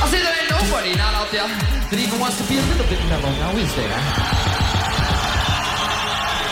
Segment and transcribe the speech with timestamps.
[0.00, 2.88] I say there ain't nobody not out there that even wants to be a little
[2.88, 3.92] bit mellow, now is there?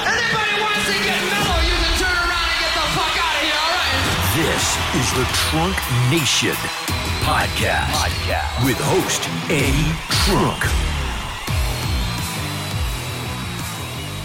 [0.04, 3.48] Anybody wants to get mellow, you can turn around and get the fuck out of
[3.48, 4.04] here, alright?
[4.36, 4.64] This
[5.00, 5.80] is the Trunk
[6.12, 6.52] Nation
[7.24, 8.68] podcast, podcast.
[8.68, 9.96] with host Eddie
[10.28, 10.60] Trunk.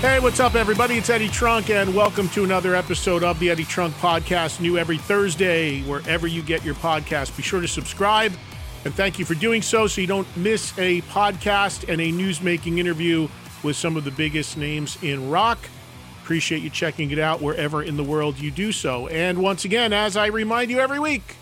[0.04, 0.98] Hey, what's up, everybody?
[0.98, 4.98] It's Eddie Trunk, and welcome to another episode of the Eddie Trunk Podcast, new every
[4.98, 7.38] Thursday, wherever you get your podcast.
[7.38, 8.34] Be sure to subscribe,
[8.86, 12.80] and thank you for doing so so you don't miss a podcast and a news-making
[12.80, 13.28] interview
[13.64, 15.58] with some of the biggest names in rock.
[16.22, 19.08] Appreciate you checking it out wherever in the world you do so.
[19.08, 21.35] And once again, as I remind you every week,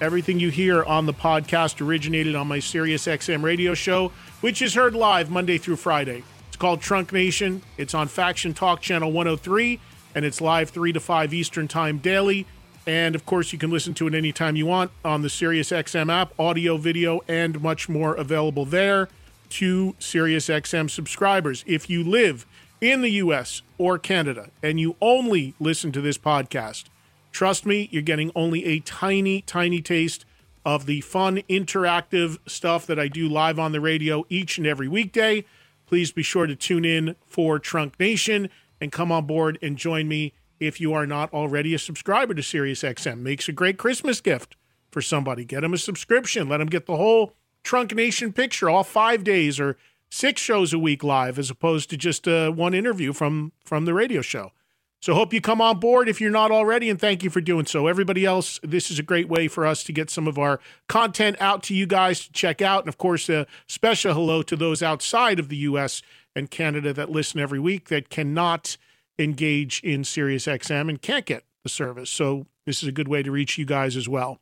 [0.00, 4.74] everything you hear on the podcast originated on my Sirius XM radio show, which is
[4.74, 6.24] heard live Monday through Friday.
[6.48, 7.62] It's called Trunk Nation.
[7.76, 9.80] It's on Faction Talk Channel 103,
[10.14, 12.46] and it's live 3 to 5 Eastern Time daily.
[12.86, 16.38] And of course, you can listen to it anytime you want on the SiriusXM app,
[16.38, 19.08] audio, video, and much more available there
[19.50, 21.64] to SiriusXM subscribers.
[21.66, 22.46] If you live
[22.80, 26.84] in the US or Canada and you only listen to this podcast,
[27.32, 30.26] trust me, you're getting only a tiny, tiny taste
[30.64, 34.88] of the fun, interactive stuff that I do live on the radio each and every
[34.88, 35.44] weekday.
[35.86, 38.48] Please be sure to tune in for Trunk Nation
[38.80, 42.42] and come on board and join me if you are not already a subscriber to
[42.42, 43.18] SiriusXM.
[43.18, 44.56] Makes a great Christmas gift
[44.90, 45.44] for somebody.
[45.44, 46.48] Get them a subscription.
[46.48, 49.76] Let them get the whole Trunk Nation picture, all five days or
[50.10, 53.94] six shows a week live, as opposed to just uh, one interview from from the
[53.94, 54.52] radio show.
[55.00, 57.66] So hope you come on board if you're not already, and thank you for doing
[57.66, 57.88] so.
[57.88, 61.36] Everybody else, this is a great way for us to get some of our content
[61.40, 62.84] out to you guys to check out.
[62.84, 66.00] And of course, a special hello to those outside of the U.S.
[66.34, 68.78] and Canada that listen every week that cannot
[69.18, 72.10] engage in Sirius XM and can't get the service.
[72.10, 74.40] So this is a good way to reach you guys as well.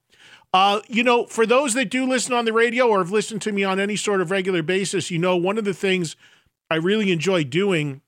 [0.53, 3.53] Uh, you know, for those that do listen on the radio or have listened to
[3.53, 6.15] me on any sort of regular basis, you know, one of the things
[6.71, 8.03] I really enjoy doing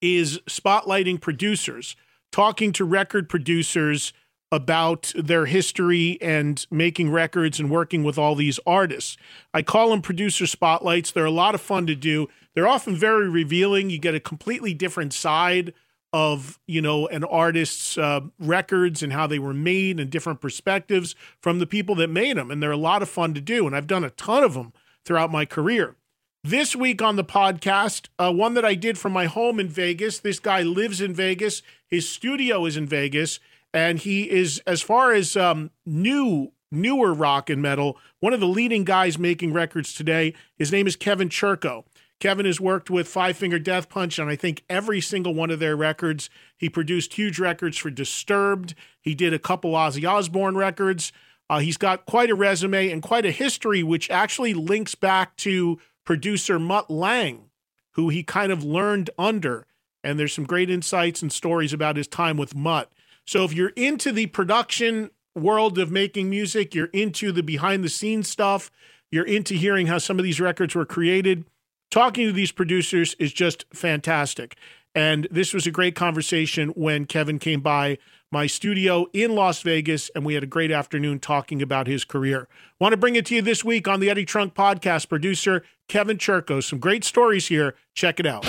[0.00, 1.96] is spotlighting producers,
[2.30, 4.12] talking to record producers
[4.50, 9.16] about their history and making records and working with all these artists.
[9.52, 11.10] I call them producer spotlights.
[11.10, 12.28] They're a lot of fun to do.
[12.58, 13.88] They're often very revealing.
[13.88, 15.74] You get a completely different side
[16.12, 21.14] of you know an artist's uh, records and how they were made and different perspectives
[21.40, 23.76] from the people that made them and they're a lot of fun to do and
[23.76, 24.72] i've done a ton of them
[25.04, 25.94] throughout my career.
[26.42, 30.18] This week on the podcast uh, one that i did from my home in vegas
[30.18, 33.38] this guy lives in vegas his studio is in vegas
[33.72, 38.48] and he is as far as um, new newer rock and metal one of the
[38.48, 40.34] leading guys making records today.
[40.56, 41.84] His name is kevin churko
[42.20, 45.60] Kevin has worked with Five Finger Death Punch on I think every single one of
[45.60, 46.28] their records.
[46.56, 48.74] He produced huge records for Disturbed.
[49.00, 51.12] He did a couple Ozzy Osbourne records.
[51.48, 55.78] Uh, he's got quite a resume and quite a history, which actually links back to
[56.04, 57.50] producer Mutt Lange,
[57.92, 59.66] who he kind of learned under.
[60.02, 62.90] And there's some great insights and stories about his time with Mutt.
[63.24, 67.88] So if you're into the production world of making music, you're into the behind the
[67.88, 68.70] scenes stuff,
[69.10, 71.44] you're into hearing how some of these records were created
[71.90, 74.56] talking to these producers is just fantastic.
[74.94, 77.98] And this was a great conversation when Kevin came by
[78.30, 82.48] my studio in Las Vegas, and we had a great afternoon talking about his career.
[82.78, 85.08] Want to bring it to you this week on the Eddie Trunk podcast.
[85.08, 86.62] Producer Kevin Churko.
[86.62, 87.74] Some great stories here.
[87.94, 88.42] Check it out.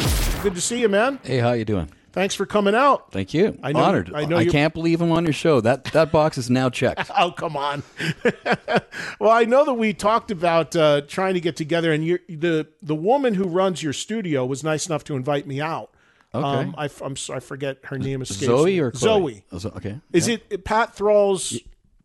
[0.44, 1.19] Good to see you, man.
[1.24, 1.89] Hey, how you doing?
[2.11, 3.11] Thanks for coming out.
[3.11, 3.57] Thank you.
[3.61, 4.11] I know- Honored.
[4.13, 5.61] I know I can't believe I'm on your show.
[5.61, 7.09] That that box is now checked.
[7.19, 7.83] Oh, come on.
[9.19, 12.67] well, I know that we talked about uh, trying to get together, and you're, the
[12.81, 15.91] the woman who runs your studio was nice enough to invite me out.
[16.33, 16.45] Okay.
[16.45, 18.21] Um, I, am I forget her name.
[18.21, 18.79] Escapes Zoe me.
[18.79, 19.44] or Chloe?
[19.57, 19.71] Zoe?
[19.73, 20.00] Oh, okay.
[20.13, 20.38] Is Yeah.
[20.50, 21.57] it Pat Thrall's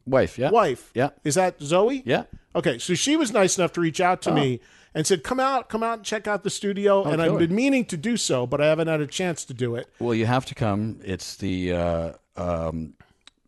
[0.06, 0.38] wife?
[0.38, 0.50] Yeah.
[0.50, 0.90] wife?
[0.94, 1.10] Yeah.
[1.24, 2.02] Is that Zoe?
[2.06, 2.24] Yeah.
[2.56, 4.60] Okay, so she was nice enough to reach out to me
[4.94, 7.85] and said, "Come out, come out, and check out the studio." and I've been meaning
[7.87, 9.88] to do so, but I haven't had a chance to do it.
[9.99, 11.00] Well, you have to come.
[11.05, 12.94] It's the uh, um,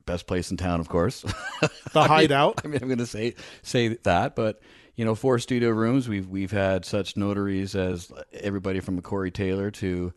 [0.05, 1.25] best place in town, of course.
[1.93, 2.61] The hideout.
[2.63, 4.61] I mean, I'm going to say say that, but
[4.97, 6.09] you know, four studio rooms.
[6.09, 10.13] We've we've had such notaries as everybody from Corey Taylor to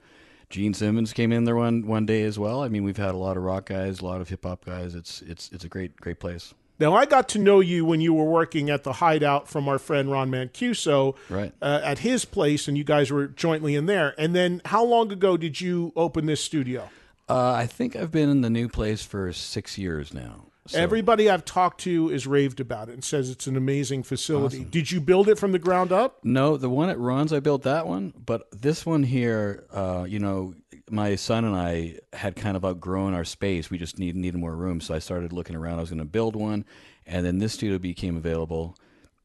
[0.50, 2.64] Gene Simmons came in there one one day as well.
[2.64, 4.96] I mean, we've had a lot of rock guys, a lot of hip hop guys.
[4.96, 6.54] It's it's it's a great great place.
[6.80, 9.78] Now, I got to know you when you were working at the hideout from our
[9.80, 11.54] friend Ron Mancuso Right.
[11.62, 14.16] uh, at his place, and you guys were jointly in there.
[14.18, 16.90] And then, how long ago did you open this studio?
[17.28, 20.46] Uh, I think I've been in the new place for six years now.
[20.68, 24.64] So- Everybody I've talked to is raved about it and says it's an amazing facility.
[24.64, 26.20] Did you build it from the ground up?
[26.24, 30.20] No, the one at Ron's, I built that one, but this one here, uh, you
[30.20, 30.54] know,
[30.92, 33.70] my son and I had kind of outgrown our space.
[33.70, 35.78] We just need, needed more room, so I started looking around.
[35.78, 36.66] I was going to build one,
[37.06, 38.76] and then this studio became available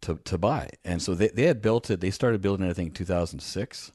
[0.02, 0.70] to, to buy.
[0.84, 2.00] And so they, they had built it.
[2.00, 3.93] They started building it, I think, 2006,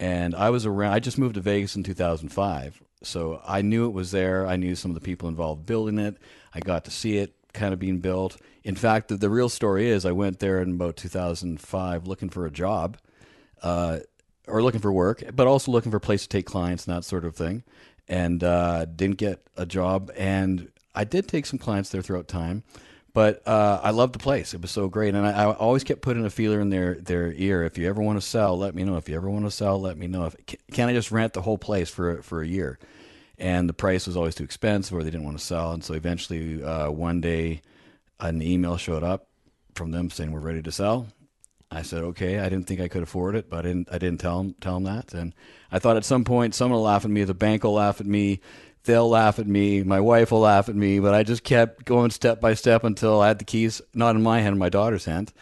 [0.00, 0.92] and I was around.
[0.92, 4.46] I just moved to Vegas in 2005, so I knew it was there.
[4.46, 6.16] I knew some of the people involved building it.
[6.52, 8.36] I got to see it kind of being built.
[8.64, 12.44] In fact, the, the real story is I went there in about 2005 looking for
[12.44, 12.98] a job,
[13.62, 14.00] uh,
[14.46, 17.04] or looking for work, but also looking for a place to take clients and that
[17.04, 17.62] sort of thing,
[18.08, 20.10] and uh, didn't get a job.
[20.16, 22.62] And I did take some clients there throughout time,
[23.12, 24.54] but uh, I loved the place.
[24.54, 27.32] It was so great, and I, I always kept putting a feeler in their their
[27.32, 27.64] ear.
[27.64, 28.96] If you ever want to sell, let me know.
[28.96, 30.26] If you ever want to sell, let me know.
[30.26, 30.36] If
[30.72, 32.78] can, I just rent the whole place for for a year?
[33.36, 35.72] And the price was always too expensive, or they didn't want to sell.
[35.72, 37.62] And so eventually, uh, one day,
[38.20, 39.26] an email showed up
[39.74, 41.08] from them saying we're ready to sell.
[41.74, 42.38] I said okay.
[42.38, 43.88] I didn't think I could afford it, but I didn't.
[43.90, 45.12] I didn't tell them tell them that.
[45.12, 45.34] And
[45.72, 47.24] I thought at some point someone will laugh at me.
[47.24, 48.40] The bank will laugh at me.
[48.84, 49.82] They'll laugh at me.
[49.82, 51.00] My wife will laugh at me.
[51.00, 54.22] But I just kept going step by step until I had the keys not in
[54.22, 55.32] my hand, in my daughter's hand,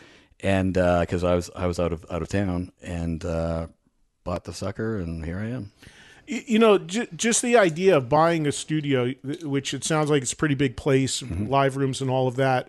[0.41, 3.67] and because I was I was out of out of town and uh,
[4.25, 5.73] bought the sucker, and here I am.
[6.27, 9.13] You know, j- just the idea of buying a studio,
[9.43, 12.69] which it sounds like it's a pretty big place, live rooms and all of that.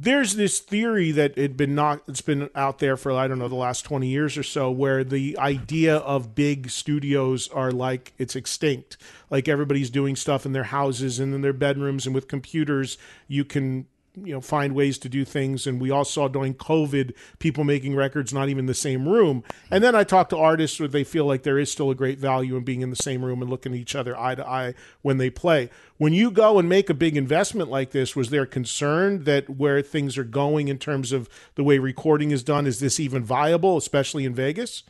[0.00, 3.48] There's this theory that had been not it's been out there for I don't know
[3.48, 8.36] the last 20 years or so where the idea of big studios are like it's
[8.36, 8.96] extinct.
[9.28, 12.96] Like everybody's doing stuff in their houses and in their bedrooms and with computers
[13.26, 13.86] you can
[14.24, 15.66] you know find ways to do things.
[15.66, 19.42] And we all saw during covid people making records not even the same room.
[19.70, 22.18] And then i talk to artists where they feel like there is still a great
[22.18, 24.74] value in being in the same room and looking at each other eye to eye
[25.02, 25.70] when they play.
[25.96, 29.82] When you go and make a big investment like this was there concern that where
[29.82, 33.76] things are going in terms of the way recording is done is this even viable
[33.76, 34.84] especially in vegas?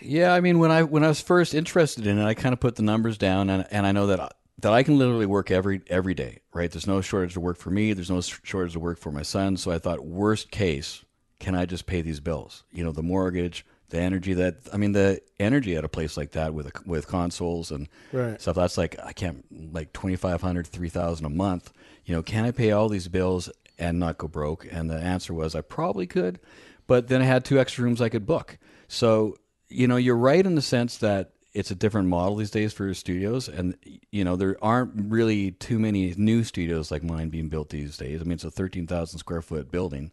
[0.00, 2.60] Yeah, I mean, when I when I was first interested in it, I kind of
[2.60, 5.82] put the numbers down, and, and I know that that I can literally work every
[5.88, 6.38] every day.
[6.52, 6.70] Right?
[6.70, 7.92] There's no shortage of work for me.
[7.92, 9.56] There's no shortage of work for my son.
[9.56, 11.04] So I thought, worst case,
[11.38, 12.64] can I just pay these bills?
[12.72, 16.32] You know, the mortgage, the energy that I mean, the energy at a place like
[16.32, 18.40] that with with consoles and Right.
[18.40, 18.56] stuff.
[18.56, 21.72] That's like I can't like twenty five hundred, three thousand a month.
[22.04, 24.66] You know, can I pay all these bills and not go broke?
[24.70, 26.40] And the answer was I probably could,
[26.86, 28.58] but then I had two extra rooms I could book.
[28.88, 29.36] So
[29.72, 32.92] you know, you're right in the sense that it's a different model these days for
[32.94, 33.76] studios, and
[34.10, 38.20] you know there aren't really too many new studios like mine being built these days.
[38.20, 40.12] I mean, it's a thirteen thousand square foot building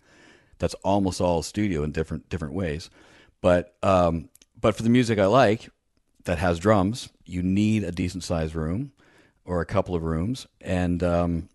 [0.60, 2.90] that's almost all studio in different different ways.
[3.42, 4.30] But um,
[4.60, 5.70] but for the music I like
[6.24, 8.92] that has drums, you need a decent sized room
[9.46, 11.50] or a couple of rooms, and um,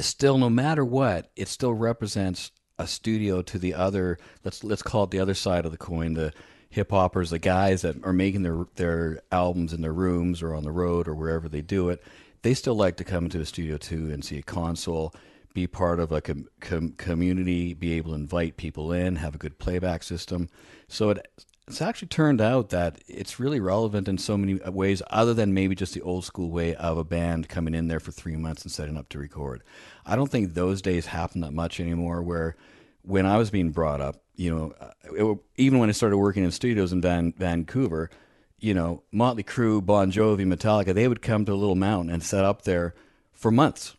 [0.00, 4.18] still, no matter what, it still represents a studio to the other.
[4.44, 6.14] Let's let's call it the other side of the coin.
[6.14, 6.32] The
[6.72, 10.64] hip hoppers, the guys that are making their their albums in their rooms or on
[10.64, 12.02] the road or wherever they do it,
[12.40, 15.14] they still like to come into a studio too and see a console,
[15.52, 19.38] be part of a com- com- community, be able to invite people in, have a
[19.38, 20.48] good playback system.
[20.88, 21.26] So it
[21.68, 25.74] it's actually turned out that it's really relevant in so many ways, other than maybe
[25.74, 28.72] just the old school way of a band coming in there for three months and
[28.72, 29.62] setting up to record.
[30.04, 32.22] I don't think those days happen that much anymore.
[32.22, 32.56] Where
[33.02, 36.44] when I was being brought up, you know, uh, it, even when I started working
[36.44, 38.10] in studios in Van, Vancouver,
[38.58, 42.22] you know, Motley Crue, Bon Jovi, Metallica, they would come to a little mountain and
[42.22, 42.94] set up there
[43.32, 43.96] for months.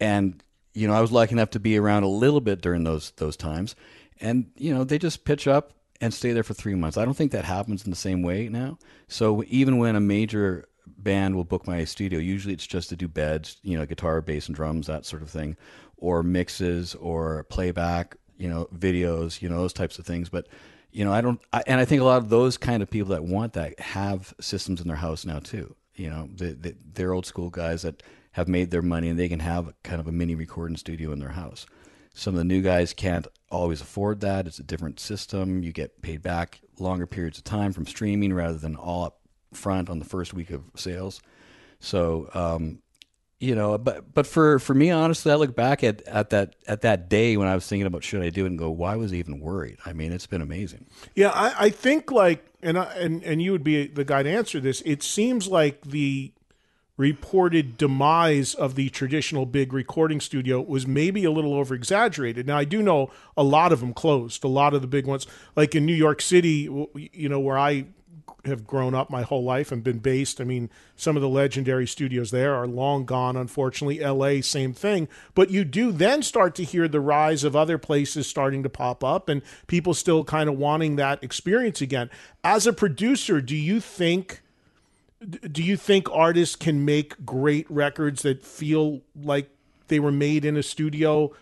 [0.00, 0.42] And
[0.74, 3.36] you know, I was lucky enough to be around a little bit during those those
[3.36, 3.74] times.
[4.20, 6.98] And you know, they just pitch up and stay there for three months.
[6.98, 8.78] I don't think that happens in the same way now.
[9.08, 13.08] So even when a major band will book my studio, usually it's just to do
[13.08, 15.56] beds, you know, guitar, bass, and drums, that sort of thing,
[15.96, 20.28] or mixes, or playback, you know, videos, you know, those types of things.
[20.28, 20.46] But
[20.90, 23.10] you know, I don't, I, and I think a lot of those kind of people
[23.10, 25.74] that want that have systems in their house now too.
[25.94, 28.02] You know, they, they, they're old school guys that
[28.32, 31.18] have made their money and they can have kind of a mini recording studio in
[31.18, 31.66] their house.
[32.14, 34.46] Some of the new guys can't always afford that.
[34.46, 35.62] It's a different system.
[35.62, 39.20] You get paid back longer periods of time from streaming rather than all up
[39.52, 41.20] front on the first week of sales.
[41.78, 42.80] So, um,
[43.38, 46.80] you know, but but for for me, honestly, I look back at, at that at
[46.82, 49.12] that day when I was thinking about should I do it and go, why was
[49.12, 49.76] I even worried?
[49.84, 50.86] I mean, it's been amazing.
[51.14, 54.30] Yeah, I, I think like, and I, and and you would be the guy to
[54.30, 54.82] answer this.
[54.86, 56.32] It seems like the
[56.96, 62.46] reported demise of the traditional big recording studio was maybe a little over exaggerated.
[62.46, 64.44] Now I do know a lot of them closed.
[64.44, 67.84] A lot of the big ones, like in New York City, you know, where I
[68.44, 70.40] have grown up my whole life and been based.
[70.40, 74.00] I mean, some of the legendary studios there are long gone, unfortunately.
[74.00, 75.08] LA, same thing.
[75.34, 79.02] But you do then start to hear the rise of other places starting to pop
[79.02, 82.10] up and people still kind of wanting that experience again.
[82.44, 84.42] As a producer, do you think
[85.50, 89.48] do you think artists can make great records that feel like
[89.88, 91.32] they were made in a studio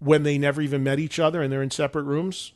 [0.00, 2.52] when they never even met each other and they're in separate rooms?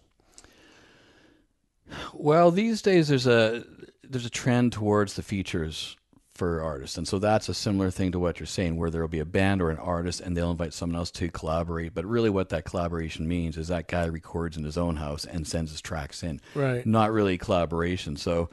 [2.12, 3.64] Well, these days there's a
[4.08, 5.96] there's a trend towards the features
[6.34, 9.08] for artists, and so that's a similar thing to what you're saying, where there will
[9.08, 11.94] be a band or an artist, and they'll invite someone else to collaborate.
[11.94, 15.46] But really, what that collaboration means is that guy records in his own house and
[15.46, 16.84] sends his tracks in, right?
[16.84, 18.16] Not really collaboration.
[18.16, 18.50] So,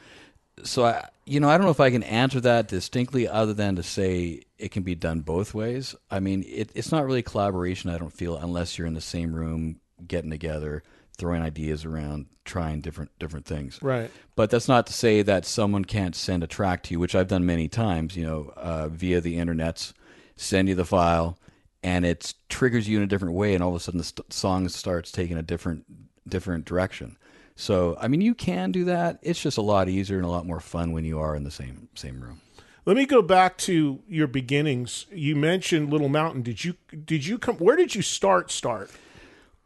[0.63, 3.75] so I, you know, I don't know if I can answer that distinctly, other than
[3.77, 5.95] to say it can be done both ways.
[6.11, 7.89] I mean, it, it's not really collaboration.
[7.89, 10.83] I don't feel unless you're in the same room getting together
[11.21, 13.79] throwing ideas around, trying different different things.
[13.81, 14.09] Right.
[14.35, 17.27] But that's not to say that someone can't send a track to you, which I've
[17.27, 18.17] done many times.
[18.17, 19.93] You know, uh, via the internets,
[20.35, 21.37] send you the file,
[21.83, 24.33] and it triggers you in a different way, and all of a sudden the st-
[24.33, 25.85] song starts taking a different
[26.27, 27.17] different direction.
[27.55, 29.19] So, I mean, you can do that.
[29.21, 31.51] It's just a lot easier and a lot more fun when you are in the
[31.51, 32.41] same same room.
[32.83, 35.05] Let me go back to your beginnings.
[35.11, 36.41] You mentioned Little Mountain.
[36.41, 37.57] Did you did you come?
[37.57, 38.49] Where did you start?
[38.49, 38.89] Start.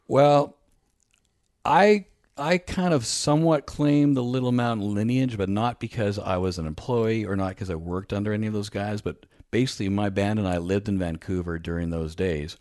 [0.09, 0.57] Well,
[1.65, 2.05] I
[2.37, 6.67] I kind of somewhat claim the Little Mountain lineage, but not because I was an
[6.67, 10.37] employee or not because I worked under any of those guys, but basically my band
[10.37, 12.57] and I lived in Vancouver during those days.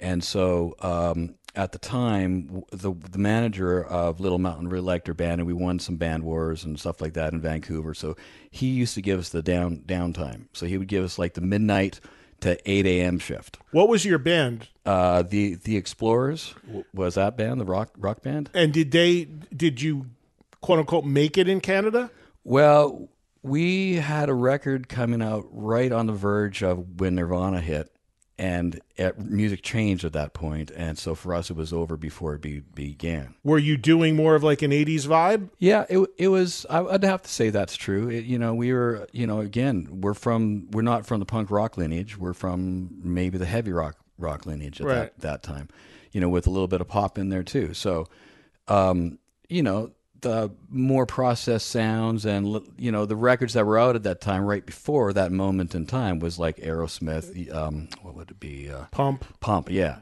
[0.00, 5.14] And so um, at the time, the the manager of Little Mountain really liked our
[5.14, 7.92] band, and we won some band wars and stuff like that in Vancouver.
[7.92, 8.16] So
[8.50, 10.46] he used to give us the down downtime.
[10.52, 12.00] So he would give us like the midnight
[12.42, 13.18] to 8 a.m.
[13.18, 13.58] shift.
[13.72, 14.68] What was your band?
[14.86, 16.54] Uh, the the Explorers
[16.92, 18.50] was that band, the rock rock band.
[18.54, 20.06] And did they did you
[20.60, 22.10] quote unquote make it in Canada?
[22.44, 23.08] Well,
[23.42, 27.90] we had a record coming out right on the verge of when Nirvana hit,
[28.40, 28.80] and
[29.18, 32.60] music changed at that point, and so for us it was over before it be,
[32.60, 33.34] began.
[33.44, 35.50] Were you doing more of like an '80s vibe?
[35.58, 36.64] Yeah, it it was.
[36.70, 38.08] I'd have to say that's true.
[38.08, 41.50] It, you know, we were, you know, again, we're from, we're not from the punk
[41.50, 42.16] rock lineage.
[42.16, 44.94] We're from maybe the heavy rock rock lineage at Right.
[44.96, 45.68] that that time.
[46.12, 47.74] You know, with a little bit of pop in there too.
[47.74, 48.06] So,
[48.68, 49.18] um,
[49.48, 49.90] you know,
[50.22, 54.44] the more processed sounds and you know the records that were out at that time,
[54.44, 57.52] right before that moment in time, was like Aerosmith.
[57.54, 58.70] Um, what would it be?
[58.70, 59.24] Uh, Pump.
[59.40, 60.00] Pump, yeah.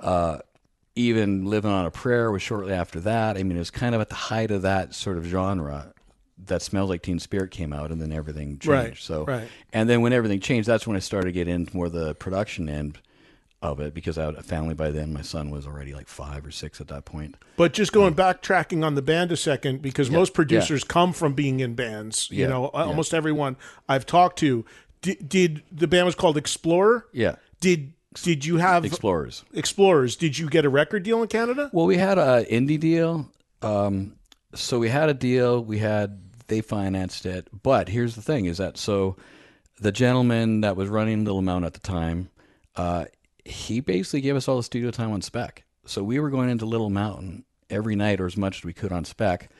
[0.00, 0.38] Uh,
[0.96, 3.36] even Living on a Prayer was shortly after that.
[3.36, 5.92] I mean, it was kind of at the height of that sort of genre.
[6.46, 8.66] That smells like Teen Spirit came out, and then everything changed.
[8.68, 9.48] Right, So, right.
[9.72, 12.68] and then when everything changed, that's when I started to get into more the production
[12.68, 12.98] end
[13.64, 15.12] of it because I had a family by then.
[15.12, 17.36] My son was already like five or six at that point.
[17.56, 21.32] But just going backtracking on the band a second, because Yeah, most producers come from
[21.34, 22.28] being in bands.
[22.30, 22.84] You know, yeah.
[22.84, 23.56] almost everyone
[23.88, 24.64] I've talked to.
[25.02, 27.06] Did, did the band was called Explorer?
[27.12, 27.92] Yeah, Did
[28.22, 29.44] did you have Explorers.
[29.52, 30.16] Explorers?
[30.16, 31.68] Did you get a record deal in Canada?
[31.72, 33.28] Well, we had a indie deal.
[33.60, 34.14] Um,
[34.54, 35.62] so we had a deal.
[35.64, 37.48] We had they financed it.
[37.62, 39.16] But here's the thing: is that so
[39.80, 42.30] the gentleman that was running Little Mountain at the time,
[42.76, 43.06] uh,
[43.44, 45.64] he basically gave us all the studio time on spec.
[45.86, 48.92] So we were going into Little Mountain every night or as much as we could
[48.92, 49.50] on spec.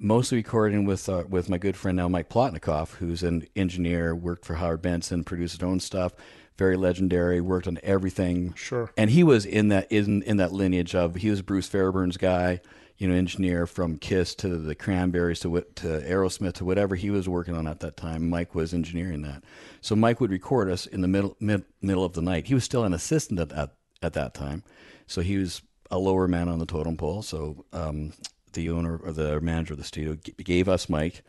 [0.00, 4.44] Mostly recording with uh, with my good friend now Mike Plotnikoff, who's an engineer, worked
[4.44, 6.12] for Howard Benson, produced his own stuff,
[6.56, 8.54] very legendary, worked on everything.
[8.54, 8.92] Sure.
[8.96, 12.60] And he was in that in in that lineage of he was Bruce Fairbairn's guy.
[12.98, 17.28] You know, engineer from Kiss to the Cranberries to to Aerosmith to whatever he was
[17.28, 18.28] working on at that time.
[18.28, 19.44] Mike was engineering that,
[19.80, 22.46] so Mike would record us in the middle mid, middle of the night.
[22.46, 24.64] He was still an assistant at that at that time,
[25.06, 27.22] so he was a lower man on the totem pole.
[27.22, 28.12] So um,
[28.52, 31.22] the owner or the manager of the studio gave us Mike,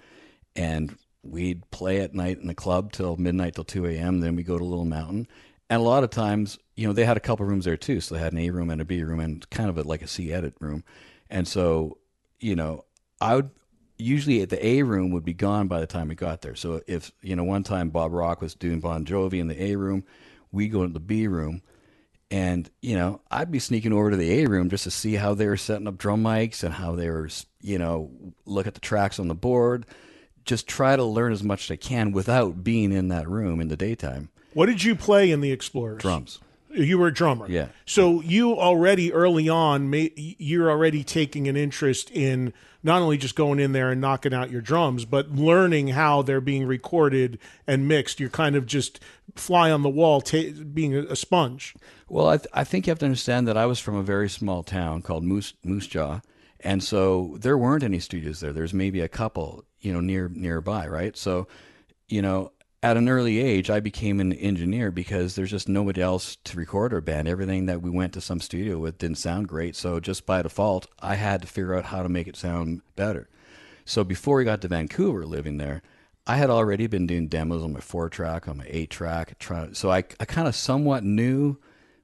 [0.56, 4.22] and we'd play at night in the club till midnight till 2 a.m.
[4.22, 5.28] Then we go to Little Mountain.
[5.70, 8.02] And a lot of times, you know, they had a couple rooms there too.
[8.02, 10.02] So they had an A room and a B room and kind of a, like
[10.02, 10.84] a C edit room.
[11.30, 11.98] And so,
[12.40, 12.86] you know,
[13.22, 13.52] I would
[13.98, 16.56] usually at the A room would be gone by the time we got there.
[16.56, 19.76] So if, you know, one time Bob Rock was doing Bon Jovi in the A
[19.76, 20.06] room,
[20.52, 21.62] we go into the B room
[22.32, 25.34] and, you know, I'd be sneaking over to the A room just to see how
[25.34, 27.30] they were setting up drum mics and how they were,
[27.62, 28.12] you know,
[28.46, 29.86] look at the tracks on the board.
[30.46, 33.68] Just try to learn as much as I can without being in that room in
[33.68, 34.30] the daytime.
[34.54, 36.02] What did you play in the Explorers?
[36.02, 36.40] Drums.
[36.72, 37.48] You were a drummer.
[37.50, 37.70] Yeah.
[37.86, 43.60] So you already early on, you're already taking an interest in not only just going
[43.60, 48.20] in there and knocking out your drums, but learning how they're being recorded and mixed.
[48.20, 49.00] You're kind of just
[49.36, 51.76] fly on the wall, ta- being a, a sponge.
[52.08, 54.30] Well, I, th- I think you have to understand that I was from a very
[54.30, 56.22] small town called Moose Moose Jaw,
[56.60, 58.54] and so there weren't any studios there.
[58.54, 61.18] There's maybe a couple, you know, near nearby, right?
[61.18, 61.48] So,
[62.08, 66.38] you know, at an early age, I became an engineer because there's just nobody else
[66.46, 67.28] to record our band.
[67.28, 70.88] Everything that we went to some studio with didn't sound great, so just by default,
[71.00, 73.28] I had to figure out how to make it sound better.
[73.86, 75.82] So before we got to Vancouver, living there,
[76.26, 79.36] I had already been doing demos on my four track, on my eight track.
[79.74, 81.58] So I, I kind of somewhat knew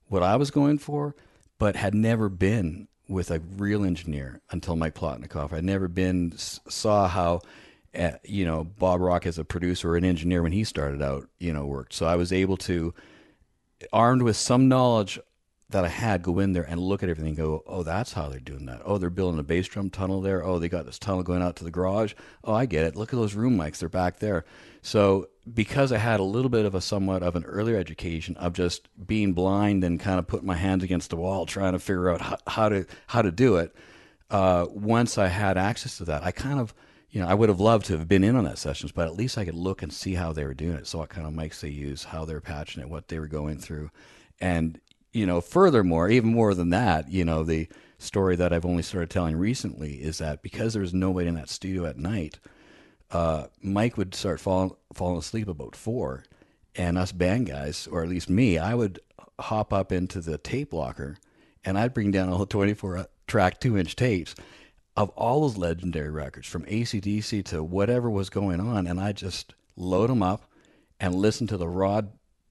[0.08, 1.16] what I was going for,
[1.58, 5.54] but had never been with a real engineer until Mike Plotnikoff.
[5.54, 7.42] I'd never been saw how,
[8.24, 11.54] you know, Bob Rock as a producer or an engineer when he started out, you
[11.54, 11.94] know, worked.
[11.94, 12.94] So I was able to,
[13.92, 15.20] armed with some knowledge
[15.70, 17.30] that I had, go in there and look at everything.
[17.30, 18.82] and Go, oh, that's how they're doing that.
[18.86, 20.44] Oh, they're building a bass drum tunnel there.
[20.44, 22.14] Oh, they got this tunnel going out to the garage.
[22.44, 22.96] Oh, I get it.
[22.96, 24.46] Look at those room mics; they're back there.
[24.82, 28.54] So because I had a little bit of a somewhat of an earlier education of
[28.54, 32.10] just being blind and kind of putting my hands against the wall, trying to figure
[32.10, 33.76] out how, how to how to do it.
[34.30, 36.74] Uh, once I had access to that, I kind of
[37.16, 39.16] you know, I would have loved to have been in on that sessions, but at
[39.16, 40.86] least I could look and see how they were doing it.
[40.86, 43.58] So what kind of mics they use, how they're patching it, what they were going
[43.58, 43.90] through.
[44.42, 44.82] And,
[45.14, 49.10] you know, furthermore, even more than that, you know, the story that I've only started
[49.10, 52.38] telling recently is that because there was nobody in that studio at night,
[53.12, 56.26] uh, Mike would start falling falling asleep about four,
[56.76, 59.00] and us band guys, or at least me, I would
[59.40, 61.16] hop up into the tape locker,
[61.64, 64.36] and I'd bring down all the twenty four track two inch tapes
[64.98, 69.54] of all those legendary records from ACDC to whatever was going on, and I just
[69.76, 70.50] load them up
[71.00, 72.02] and listen to the raw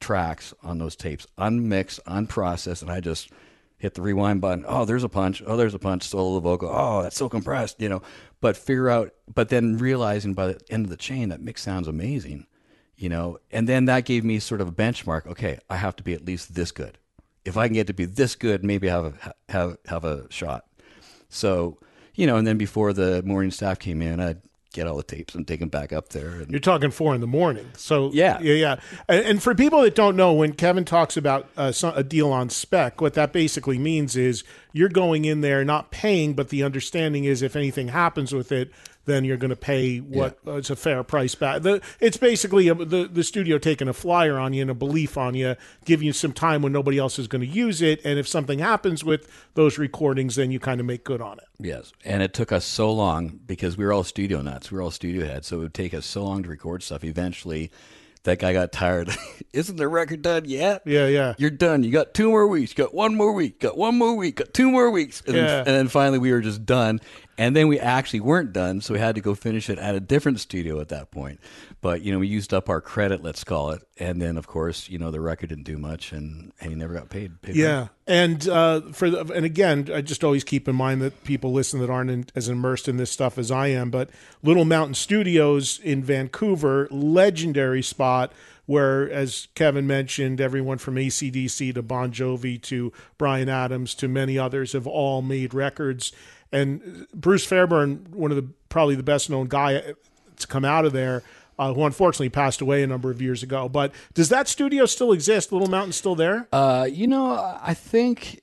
[0.00, 3.30] tracks on those tapes, unmixed, unprocessed, and I just
[3.78, 4.64] hit the rewind button.
[4.68, 5.42] Oh, there's a punch.
[5.46, 6.04] Oh, there's a punch.
[6.04, 6.70] Solo the vocal.
[6.72, 8.02] Oh, that's so compressed, you know.
[8.40, 11.88] But figure out, but then realizing by the end of the chain that mix sounds
[11.88, 12.46] amazing,
[12.96, 13.38] you know.
[13.50, 15.26] And then that gave me sort of a benchmark.
[15.26, 16.98] Okay, I have to be at least this good.
[17.44, 20.64] If I can get to be this good, maybe have a, have have a shot.
[21.28, 21.78] So
[22.14, 24.40] you know, and then before the morning staff came in, I'd
[24.72, 26.30] get all the tapes and take them back up there.
[26.30, 27.70] And You're talking four in the morning.
[27.76, 28.40] So Yeah.
[28.40, 28.76] yeah, yeah.
[29.08, 32.50] And, and for people that don't know, when Kevin talks about uh, a deal on
[32.50, 37.24] spec, what that basically means is you're going in there not paying, but the understanding
[37.24, 38.72] is if anything happens with it,
[39.06, 41.62] then you're going to pay what uh, it's a fair price back.
[41.62, 45.16] The, it's basically a, the the studio taking a flyer on you and a belief
[45.18, 48.18] on you, giving you some time when nobody else is going to use it, and
[48.18, 51.44] if something happens with those recordings, then you kind of make good on it.
[51.58, 54.70] Yes, and it took us so long because we were all studio nuts.
[54.70, 57.04] We were all studio heads, so it would take us so long to record stuff.
[57.04, 57.70] Eventually,
[58.24, 59.10] that guy got tired.
[59.52, 60.82] Isn't the record done yet?
[60.86, 61.34] Yeah, yeah.
[61.38, 61.84] You're done.
[61.84, 62.72] You got two more weeks.
[62.76, 63.60] You got one more week.
[63.60, 64.36] Got one more week.
[64.36, 65.22] Got two more weeks.
[65.26, 65.42] And, Yeah.
[65.46, 67.00] then, and then finally, we were just done.
[67.36, 70.00] And then we actually weren't done, so we had to go finish it at a
[70.00, 71.40] different studio at that point.
[71.80, 73.82] But you know, we used up our credit, let's call it.
[73.98, 76.94] And then, of course, you know, the record didn't do much, and and he never
[76.94, 77.42] got paid.
[77.42, 81.24] paid Yeah, and uh, for the, and again, I just always keep in mind that
[81.24, 83.90] people listen that aren't in, as immersed in this stuff as I am.
[83.90, 84.10] But
[84.42, 88.32] Little Mountain Studios in Vancouver, legendary spot
[88.66, 94.38] where, as Kevin mentioned, everyone from ACDC to Bon Jovi to Bryan Adams to many
[94.38, 96.12] others have all made records.
[96.54, 99.94] And Bruce Fairbairn, one of the probably the best known guy
[100.36, 101.22] to come out of there.
[101.56, 103.68] Uh, who unfortunately passed away a number of years ago.
[103.68, 105.52] But does that studio still exist?
[105.52, 106.48] Little Mountain still there?
[106.52, 107.30] Uh, you know,
[107.62, 108.42] I think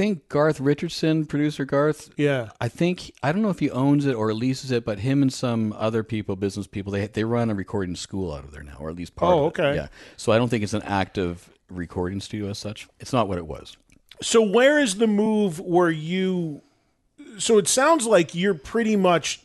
[0.00, 2.10] think Garth Richardson, producer Garth.
[2.16, 2.48] Yeah.
[2.60, 5.32] I think I don't know if he owns it or leases it, but him and
[5.32, 8.76] some other people, business people, they they run a recording school out of there now,
[8.80, 9.32] or at least part.
[9.32, 9.60] Oh, of it.
[9.60, 9.74] okay.
[9.76, 9.88] Yeah.
[10.16, 12.88] So I don't think it's an active recording studio as such.
[12.98, 13.76] It's not what it was.
[14.22, 16.62] So where is the move where you
[17.38, 19.42] so it sounds like you're pretty much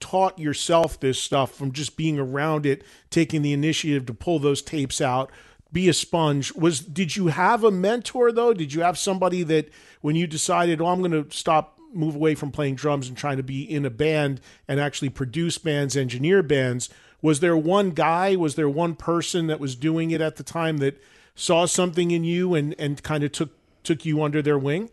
[0.00, 4.62] taught yourself this stuff from just being around it, taking the initiative to pull those
[4.62, 5.30] tapes out,
[5.72, 6.54] be a sponge.
[6.54, 8.54] Was did you have a mentor though?
[8.54, 9.68] Did you have somebody that
[10.00, 13.38] when you decided, "Oh, I'm going to stop move away from playing drums and trying
[13.38, 16.88] to be in a band and actually produce bands, engineer bands,"
[17.20, 20.78] was there one guy, was there one person that was doing it at the time
[20.78, 21.02] that
[21.34, 23.50] saw something in you and and kind of took
[23.82, 24.90] took you under their wing?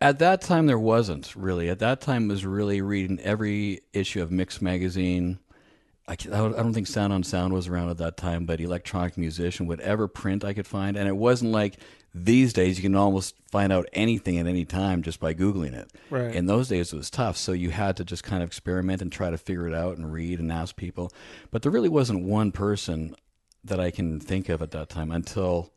[0.00, 1.68] At that time, there wasn't really.
[1.68, 5.40] At that time, it was really reading every issue of Mix magazine.
[6.06, 9.66] I, I don't think Sound on Sound was around at that time, but Electronic Musician,
[9.66, 11.78] whatever print I could find, and it wasn't like
[12.14, 15.90] these days you can almost find out anything at any time just by googling it.
[16.10, 16.34] Right.
[16.34, 19.12] In those days, it was tough, so you had to just kind of experiment and
[19.12, 21.12] try to figure it out and read and ask people.
[21.50, 23.14] But there really wasn't one person
[23.64, 25.72] that I can think of at that time until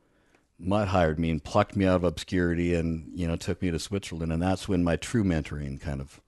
[0.61, 3.79] Mutt hired me and plucked me out of obscurity and you know took me to
[3.79, 6.21] Switzerland, and that's when my true mentoring kind of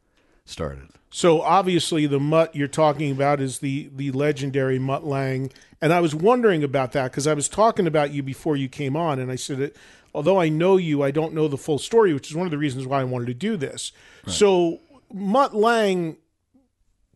[0.45, 0.89] started.
[1.09, 5.99] So obviously, the Mutt you're talking about is the the legendary Mutt Lange, and I
[5.99, 9.31] was wondering about that because I was talking about you before you came on, and
[9.31, 9.75] I said that
[10.13, 12.57] although I know you, I don't know the full story, which is one of the
[12.57, 13.91] reasons why I wanted to do this.
[14.27, 14.79] So
[15.13, 16.17] Mutt Lange,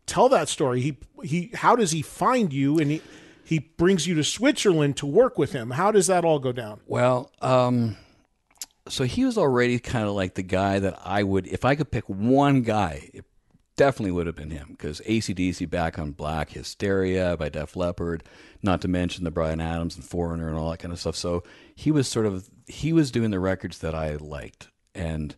[0.06, 0.82] tell that story.
[0.82, 3.02] He he, how does he find you, and he
[3.48, 5.72] he brings you to Switzerland to work with him.
[5.72, 6.82] How does that all go down?
[6.86, 7.96] Well, um,
[8.90, 11.90] so he was already kind of like the guy that I would, if I could
[11.90, 13.24] pick one guy, it
[13.78, 18.26] definitely would have been him because ACDC Back in Black, Hysteria by Def Leppard,
[18.62, 21.16] not to mention the Bryan Adams and Foreigner and all that kind of stuff.
[21.16, 24.68] So he was sort of, he was doing the records that I liked.
[24.94, 25.34] And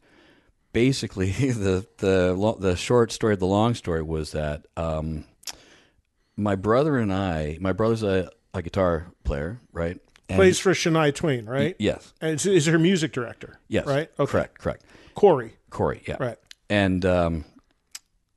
[0.74, 5.26] basically, the, the, the short story, the long story was that, um,
[6.40, 9.98] my brother and I, my brother's a, a guitar player, right?
[10.28, 11.76] And Plays for Shania Twain, right?
[11.80, 13.60] yes, And is, is her music director.
[13.68, 14.10] yes, Right.
[14.20, 14.32] Okay.
[14.32, 14.84] correct, correct.
[15.16, 15.54] Corey.
[15.70, 16.38] Corey, yeah, Right.
[16.70, 17.46] and um,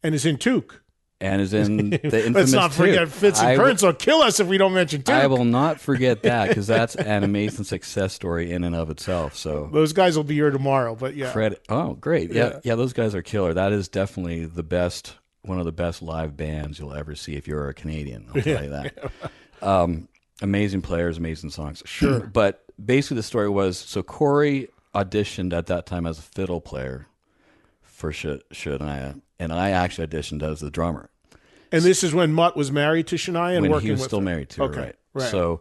[0.02, 0.80] And is in Toque.
[1.20, 2.34] and is in the infamous.
[2.34, 3.08] Let's not forget.
[3.10, 5.14] Fitz and I will- kill us if we don't mention Toque.
[5.14, 9.36] I will not forget that because that's an amazing success story in and of itself.
[9.36, 11.30] So Those guys will be here tomorrow, but yeah.
[11.30, 11.62] credit.
[11.68, 12.32] Oh, great.
[12.32, 12.58] Yeah.
[12.64, 13.52] yeah, those guys are killer.
[13.54, 17.46] That is definitely the best, one of the best live bands you'll ever see if
[17.48, 18.26] you're a Canadian.
[18.34, 19.10] I'll tell you that.
[19.60, 20.08] Um,
[20.40, 21.82] amazing players, amazing songs.
[21.86, 22.20] Sure.
[22.20, 27.06] but basically, the story was so Corey auditioned at that time as a fiddle player
[27.82, 31.10] for Sh- Shania, and I actually auditioned as the drummer.
[31.70, 34.08] And this is when Mutt was married to Shania and when working he was with
[34.08, 34.24] still her.
[34.24, 34.94] married to her, Okay, right?
[35.14, 35.30] right.
[35.30, 35.60] So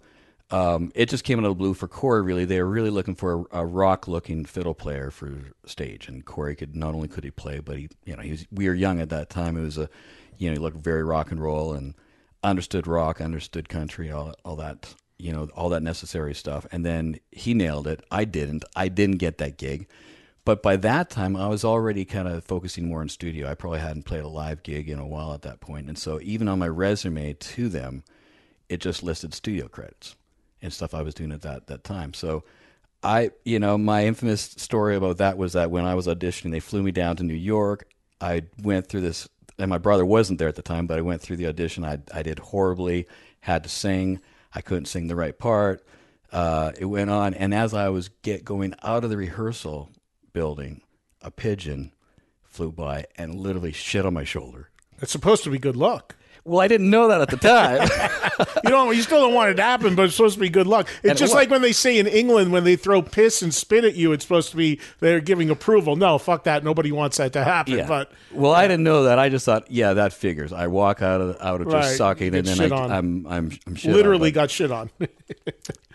[0.51, 2.21] um, it just came out of the blue for Corey.
[2.21, 5.31] Really, they were really looking for a, a rock-looking fiddle player for
[5.65, 8.45] stage, and Corey could not only could he play, but he, you know, he was.
[8.51, 9.57] We were young at that time.
[9.57, 9.89] It was a,
[10.37, 11.95] you know, he looked very rock and roll and
[12.43, 16.67] understood rock, understood country, all all that, you know, all that necessary stuff.
[16.71, 18.03] And then he nailed it.
[18.11, 18.65] I didn't.
[18.75, 19.87] I didn't get that gig.
[20.43, 23.47] But by that time, I was already kind of focusing more on studio.
[23.47, 26.19] I probably hadn't played a live gig in a while at that point, and so
[26.21, 28.03] even on my resume to them,
[28.67, 30.15] it just listed studio credits
[30.61, 32.13] and stuff I was doing at that that time.
[32.13, 32.43] So
[33.03, 36.59] I, you know, my infamous story about that was that when I was auditioning, they
[36.59, 37.87] flew me down to New York.
[38.19, 41.21] I went through this, and my brother wasn't there at the time, but I went
[41.21, 41.83] through the audition.
[41.83, 43.07] I I did horribly,
[43.41, 44.19] had to sing.
[44.53, 45.85] I couldn't sing the right part.
[46.31, 49.89] Uh, it went on, and as I was get going out of the rehearsal
[50.33, 50.81] building,
[51.21, 51.91] a pigeon
[52.43, 54.69] flew by and literally shit on my shoulder.
[55.01, 56.15] It's supposed to be good luck.
[56.43, 57.87] Well, I didn't know that at the time.
[58.63, 58.95] You don't.
[58.95, 60.87] You still don't want it to happen, but it's supposed to be good luck.
[61.03, 61.35] It's And just was.
[61.35, 64.23] like when they say in England when they throw piss and spit at you, it's
[64.23, 65.95] supposed to be they're giving approval.
[65.95, 66.63] No, fuck that.
[66.63, 67.77] Nobody wants that to happen.
[67.77, 67.87] Yeah.
[67.87, 69.19] But well, I didn't know that.
[69.19, 70.53] I just thought, yeah, that figures.
[70.53, 71.97] I walk out of out of just Right.
[71.97, 72.91] sucking, and then I, on.
[72.91, 74.89] I'm I'm I'm shit on, literally but- got shit on.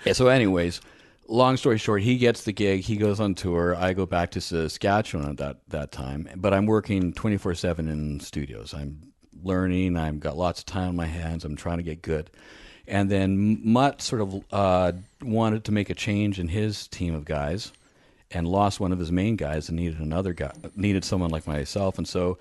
[0.04, 0.80] Yeah, so, anyways,
[1.26, 2.82] long story short, he gets the gig.
[2.82, 3.74] He goes on tour.
[3.74, 8.20] I go back to Saskatchewan at that that time, but I'm working 24 seven in
[8.20, 8.72] studios.
[8.74, 9.96] I'm learning.
[9.96, 11.44] I've got lots of time on my hands.
[11.44, 12.30] I'm trying to get good.
[12.88, 17.24] And then Mutt sort of uh, wanted to make a change in his team of
[17.24, 17.72] guys,
[18.30, 20.52] and lost one of his main guys and needed another guy.
[20.74, 22.38] Needed someone like myself, and so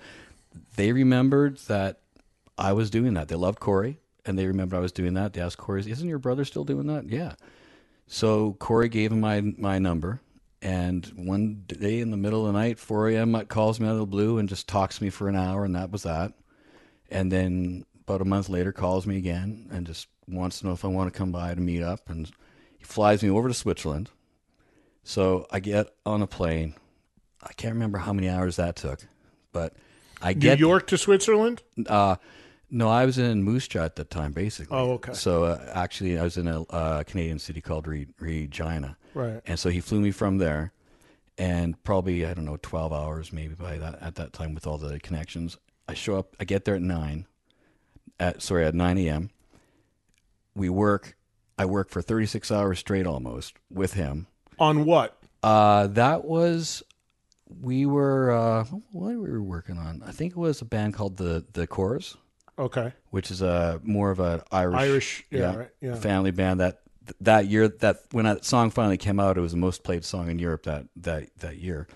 [0.76, 2.00] they remembered that
[2.58, 3.28] I was doing that.
[3.28, 5.32] They loved Corey, and they remembered I was doing that.
[5.32, 7.34] They asked Corey, "Isn't your brother still doing that?" Yeah.
[8.06, 10.20] So Corey gave him my my number,
[10.62, 13.92] and one day in the middle of the night, 4 a.m., Mutt calls me out
[13.92, 16.32] of the blue and just talks to me for an hour, and that was that.
[17.10, 20.84] And then about a month later, calls me again and just wants to know if
[20.84, 22.30] I want to come by to meet up, and
[22.78, 24.10] he flies me over to Switzerland.
[25.04, 26.74] So I get on a plane.
[27.42, 29.06] I can't remember how many hours that took,
[29.52, 29.74] but
[30.20, 31.62] I get New York to Switzerland.
[31.86, 32.16] uh,
[32.70, 34.76] no, I was in Moose Jaw at that time, basically.
[34.76, 35.12] Oh, okay.
[35.12, 38.96] So uh, actually, I was in a uh, Canadian city called Re- Regina.
[39.14, 39.40] Right.
[39.46, 40.72] And so he flew me from there,
[41.38, 44.78] and probably I don't know twelve hours maybe by that at that time with all
[44.78, 45.56] the connections.
[45.88, 46.34] I show up.
[46.40, 47.26] I get there at nine.
[48.18, 49.30] At sorry at nine a.m.
[50.54, 51.16] We work.
[51.58, 54.26] I work for thirty six hours straight almost with him.
[54.58, 55.18] On what?
[55.42, 56.82] Uh, that was
[57.60, 60.02] we were uh, what were we working on?
[60.06, 62.16] I think it was a band called the the Corrs,
[62.58, 62.92] Okay.
[63.10, 65.94] which is a more of an Irish Irish, yeah, right, yeah.
[65.94, 66.80] family band that
[67.20, 70.30] that year that when that song finally came out, it was the most played song
[70.30, 71.86] in Europe that that that year.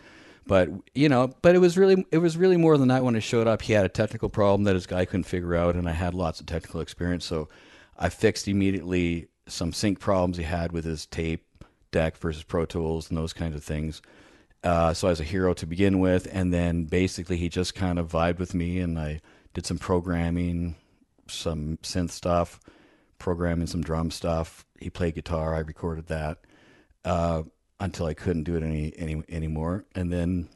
[0.51, 3.05] But you know, but it was really it was really more than that.
[3.05, 5.77] When I showed up, he had a technical problem that his guy couldn't figure out,
[5.77, 7.49] and I had lots of technical experience, so
[7.97, 11.47] I fixed immediately some sync problems he had with his tape
[11.93, 14.03] deck versus Pro Tools and those kinds of things.
[14.65, 17.97] Uh, so I was a hero to begin with, and then basically he just kind
[18.01, 19.21] of vibed with me, and I
[19.55, 20.75] did some programming,
[21.29, 22.59] some synth stuff,
[23.19, 24.67] programming some drum stuff.
[24.81, 25.55] He played guitar.
[25.55, 26.39] I recorded that
[27.05, 27.45] uh,
[27.81, 30.49] until I couldn't do it any any any anymore, and then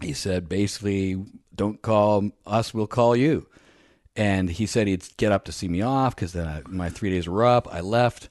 [0.00, 3.46] he said basically, "Don't call us, we'll call you."
[4.14, 7.10] And he said he'd get up to see me off because then I, my three
[7.10, 7.72] days were up.
[7.72, 8.28] I left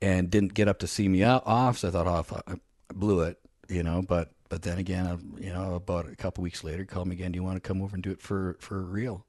[0.00, 2.56] and didn't get up to see me off, so I thought, "Oh, I I
[2.94, 4.02] blew it," you know.
[4.02, 7.32] But but then again, I, you know, about a couple weeks later, called me again.
[7.32, 9.26] Do you want to come over and do it for for real?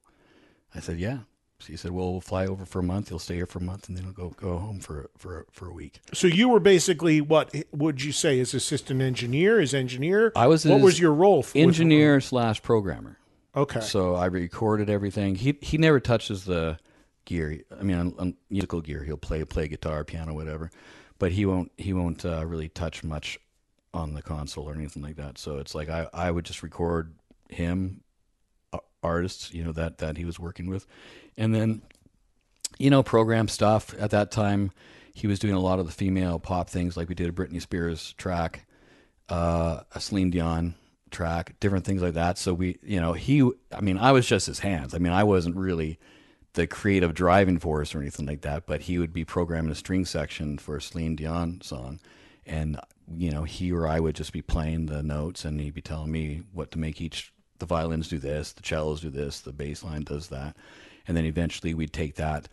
[0.74, 1.20] I said, "Yeah."
[1.58, 3.08] So he said, "Well, we'll fly over for a month.
[3.08, 5.68] He'll stay here for a month, and then he'll go go home for for for
[5.68, 8.38] a week." So you were basically what would you say?
[8.40, 10.32] As assistant engineer, as engineer?
[10.36, 11.44] I was What was your role?
[11.54, 13.18] engineer slash programmer.
[13.56, 13.80] Okay.
[13.80, 15.34] So I recorded everything.
[15.34, 16.78] He he never touches the
[17.24, 17.62] gear.
[17.78, 20.70] I mean, on, on musical gear, he'll play play guitar, piano, whatever,
[21.18, 23.38] but he won't he won't uh, really touch much
[23.94, 25.38] on the console or anything like that.
[25.38, 27.14] So it's like I, I would just record
[27.48, 28.02] him,
[29.06, 30.86] artists, you know that that he was working with,
[31.36, 31.82] and then
[32.78, 33.94] you know program stuff.
[33.98, 34.72] At that time,
[35.16, 37.62] he was doing a lot of the female pop things, like we did a Britney
[37.62, 38.66] Spears track,
[39.30, 40.74] uh, a Celine Dion
[41.10, 42.36] track, different things like that.
[42.36, 44.94] So we, you know, he, I mean, I was just his hands.
[44.94, 45.98] I mean, I wasn't really
[46.52, 50.04] the creative driving force or anything like that, but he would be programming a string
[50.04, 51.98] section for a Celine Dion song.
[52.44, 52.78] And,
[53.16, 56.10] you know, he or I would just be playing the notes and he'd be telling
[56.10, 59.82] me what to make each, the violins do this, the cellos do this, the bass
[59.82, 60.56] line does that.
[61.08, 62.48] And then eventually we'd take that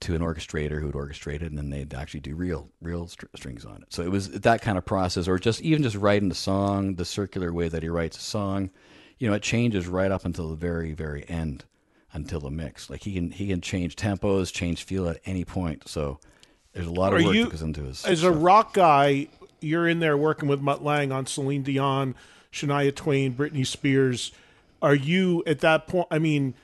[0.00, 3.26] to an orchestrator who would orchestrate it, and then they'd actually do real, real str-
[3.34, 3.84] strings on it.
[3.92, 7.04] So it was that kind of process, or just even just writing the song, the
[7.06, 8.70] circular way that he writes a song.
[9.18, 11.64] You know, it changes right up until the very, very end,
[12.12, 12.90] until the mix.
[12.90, 15.88] Like he can he can change tempos, change feel at any point.
[15.88, 16.20] So
[16.74, 18.04] there's a lot of Are work you- that goes into his.
[18.04, 19.28] as a rock guy,
[19.62, 22.14] you're in there working with Mutt Lange on Celine Dion,
[22.52, 24.30] Shania Twain, Britney Spears.
[24.86, 26.06] Are you at that point?
[26.12, 26.54] I mean,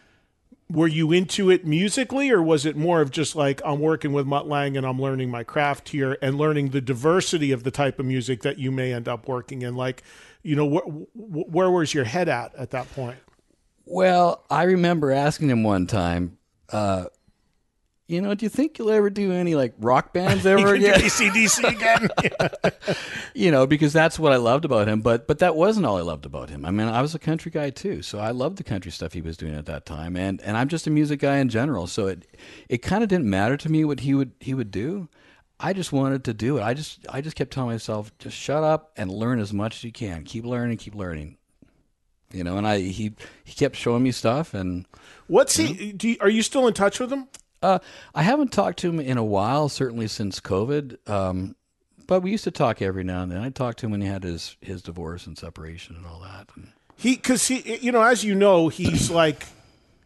[0.71, 4.27] were you into it musically, or was it more of just like I'm working with
[4.29, 7.99] Mutt Lange and I'm learning my craft here and learning the diversity of the type
[7.99, 9.75] of music that you may end up working in?
[9.75, 10.05] Like,
[10.45, 13.19] you know, wh- wh- where was your head at at that point?
[13.87, 16.39] Well, I remember asking him one time,
[16.71, 17.07] uh,
[18.12, 21.01] you know, do you think you'll ever do any like rock bands ever You again?
[21.01, 21.64] do ACDC
[22.61, 22.85] again?
[23.35, 25.01] you know, because that's what I loved about him.
[25.01, 26.64] But but that wasn't all I loved about him.
[26.64, 29.22] I mean, I was a country guy too, so I loved the country stuff he
[29.22, 31.87] was doing at that time, and and I'm just a music guy in general.
[31.87, 32.27] So it
[32.68, 35.09] it kind of didn't matter to me what he would he would do.
[35.59, 36.62] I just wanted to do it.
[36.62, 39.85] I just I just kept telling myself, just shut up and learn as much as
[39.85, 40.25] you can.
[40.25, 41.38] Keep learning, keep learning.
[42.33, 44.87] You know, and I he he kept showing me stuff, and
[45.29, 45.92] What's he?
[45.92, 47.29] Do you, are you still in touch with him?
[47.62, 47.79] Uh,
[48.14, 51.09] I haven't talked to him in a while, certainly since COVID.
[51.09, 51.57] Um,
[52.07, 53.38] but we used to talk every now and then.
[53.38, 56.48] I talked to him when he had his his divorce and separation and all that.
[56.57, 59.46] And He, because he, you know, as you know, he's like,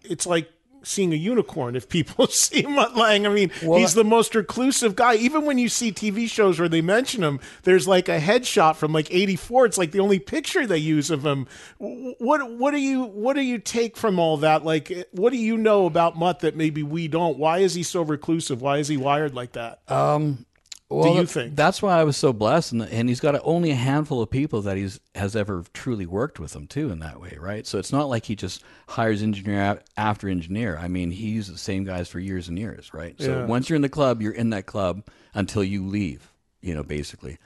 [0.04, 0.50] it's like
[0.86, 3.26] seeing a unicorn if people see Mutt Lange.
[3.26, 5.14] I mean, Well, he's the most reclusive guy.
[5.16, 8.92] Even when you see TV shows where they mention him, there's like a headshot from
[8.92, 9.66] like '84.
[9.66, 11.46] It's like the only picture they use of him.
[11.78, 14.64] What what do you what do you take from all that?
[14.64, 17.38] Like, what do you know about Mutt that maybe we don't?
[17.38, 18.62] Why is he so reclusive?
[18.62, 19.80] Why is he wired like that?
[19.88, 20.46] Um,
[20.88, 21.56] well, you think?
[21.56, 22.72] that's why I was so blessed?
[22.72, 26.38] And, and he's got only a handful of people that he's has ever truly worked
[26.38, 27.66] with him too in that way, right?
[27.66, 30.78] So it's not like he just hires engineer after engineer.
[30.78, 33.14] I mean, he used the same guys for years and years, right?
[33.20, 33.46] So Yeah.
[33.46, 36.30] once you're in the club, you're in that club until you leave.
[36.60, 37.38] You know, basically.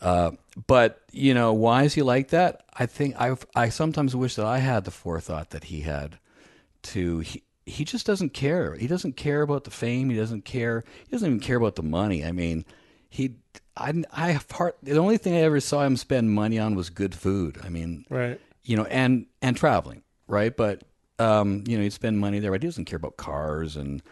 [0.00, 0.32] Uh,
[0.66, 2.64] but you know, why is he like that?
[2.74, 6.18] I think I I sometimes wish that I had the forethought that he had.
[6.82, 8.74] To he, he just doesn't care.
[8.74, 10.10] He doesn't care about the fame.
[10.10, 10.84] He doesn't care.
[11.06, 12.24] He doesn't even care about the money.
[12.24, 12.64] I mean,
[13.10, 13.34] he
[13.76, 14.46] I I have.
[14.82, 17.58] The only thing I ever saw him spend money on was good food.
[17.64, 18.40] I mean, Right.
[18.64, 20.54] you know, and and traveling, right?
[20.56, 20.82] But
[21.18, 24.02] um, you know, he'd spend money there, but he doesn't care about cars and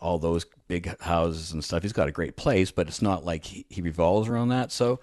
[0.00, 1.82] all those big houses and stuff.
[1.82, 4.72] He's got a great place, but it's not like he, he revolves around that.
[4.72, 5.00] So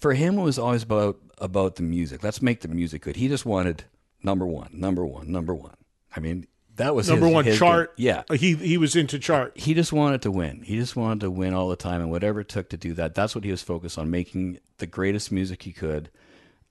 [0.00, 2.22] for him it was always about about the music.
[2.22, 3.16] Let's make the music good.
[3.16, 3.84] He just wanted
[4.22, 5.74] number one, number one, number one.
[6.16, 7.96] I mean, that was Number his- one his chart.
[7.96, 8.06] game.
[8.06, 9.52] Yeah, Uh, He he was into chart.
[9.58, 10.62] he just wanted to win.
[10.62, 13.14] He just wanted to win all the time, and whatever it took to do that,
[13.14, 16.10] that's what he was focused on, making the greatest music he could.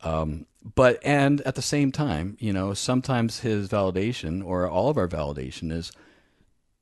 [0.04, 4.98] Um, but and at the same time, you know, sometimes his validation or all of
[4.98, 5.92] our validation is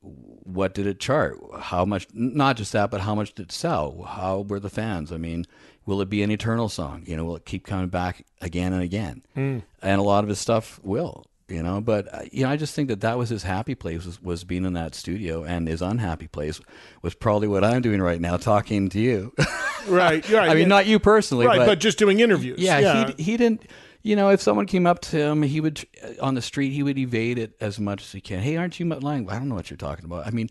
[0.01, 1.38] what did it chart?
[1.60, 2.08] How much?
[2.13, 4.03] Not just that, but how much did it sell?
[4.03, 5.12] How were the fans?
[5.12, 5.45] I mean,
[5.86, 7.03] will it be an eternal song?
[7.05, 9.23] You know, will it keep coming back again and again?
[9.36, 11.25] And a lot of his stuff will.
[11.49, 14.05] You know, but uh, you know, I just think that that was his happy place
[14.05, 16.62] was, was being in that studio, and his unhappy place
[17.01, 19.33] was probably what I'm doing right now, talking to you.
[19.88, 20.29] Right.
[20.29, 20.49] Right.
[20.49, 20.67] I mean, yeah.
[20.67, 22.59] not you personally, right, but, but, just doing interviews.
[22.59, 23.63] yeah, He, he didn't.
[24.01, 26.83] You know, if someone came up to him, he would uh, on the street, he
[26.83, 28.41] would evade it as much as he can.
[28.41, 29.29] Hey, aren't you lying?
[29.29, 30.27] I don't know what you're talking about.
[30.27, 30.49] I mean,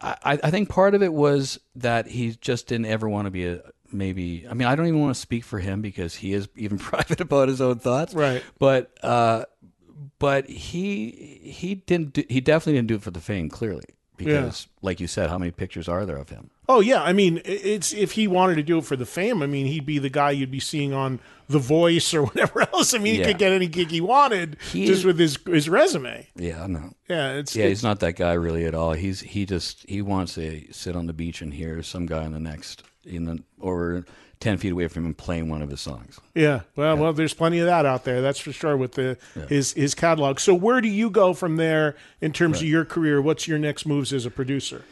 [0.00, 3.46] I, I think part of it was that he just didn't ever want to be
[3.46, 4.46] a maybe.
[4.48, 7.20] I mean, I don't even want to speak for him because he is even private
[7.20, 8.12] about his own thoughts.
[8.12, 8.42] Right.
[8.58, 9.44] But uh,
[10.18, 12.12] but he he didn't.
[12.14, 13.48] Do, he definitely didn't do it for the fame.
[13.48, 13.84] Clearly,
[14.16, 16.50] because like you said, how many pictures are there of him?
[16.68, 19.42] Oh yeah, I mean, it's if he wanted to do it for the fame.
[19.42, 22.94] I mean, he'd be the guy you'd be seeing on The Voice or whatever else.
[22.94, 23.26] I mean, he Yeah.
[23.28, 26.26] could get any gig he wanted He just with his his resume.
[26.36, 26.92] Yeah, I know.
[27.08, 28.94] Yeah, it's Yeah, it's- he's not that guy really at all.
[28.94, 32.32] He's he just he wants to sit on the beach and hear some guy in
[32.32, 34.06] the next in the or
[34.44, 36.20] ten feet away from him playing one of his songs.
[36.34, 38.20] Yeah, well, well, there's plenty of that out there.
[38.20, 39.16] That's for sure with the
[39.48, 40.38] his his catalog.
[40.38, 43.20] So where do you go from there in terms of your career?
[43.20, 44.84] What's your next moves as a producer,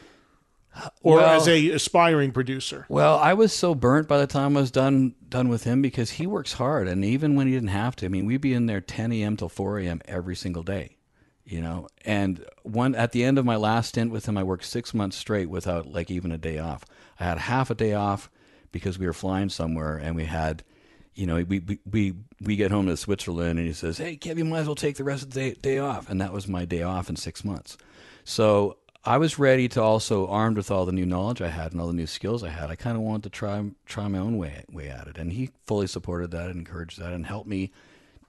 [1.03, 2.87] or Well- as a aspiring producer?
[2.89, 6.13] Well, I was so burnt by the time I was done done with him because
[6.13, 8.67] he works hard, and even when he didn't have to, I mean, we'd be in
[8.67, 9.37] there 10 a.m.
[9.37, 10.01] till 4 a.m.
[10.07, 10.97] every single day,
[11.45, 11.89] you know.
[12.05, 15.17] And one at the end of my last stint with him, I worked six months
[15.17, 16.85] straight without like even a day off.
[17.21, 18.31] I had half a day off
[18.73, 20.65] because we were flying somewhere, and we had.
[21.15, 24.39] You know, we, we we we get home to Switzerland, and he says, "Hey, Kev,
[24.39, 26.49] you might as well take the rest of the day, day off." And that was
[26.49, 27.77] my day off in six months.
[28.25, 31.81] So I was ready to also armed with all the new knowledge I had and
[31.81, 32.71] all the new skills I had.
[32.71, 35.51] I kind of wanted to try try my own way way at it, and he
[35.67, 37.73] fully supported that and encouraged that and helped me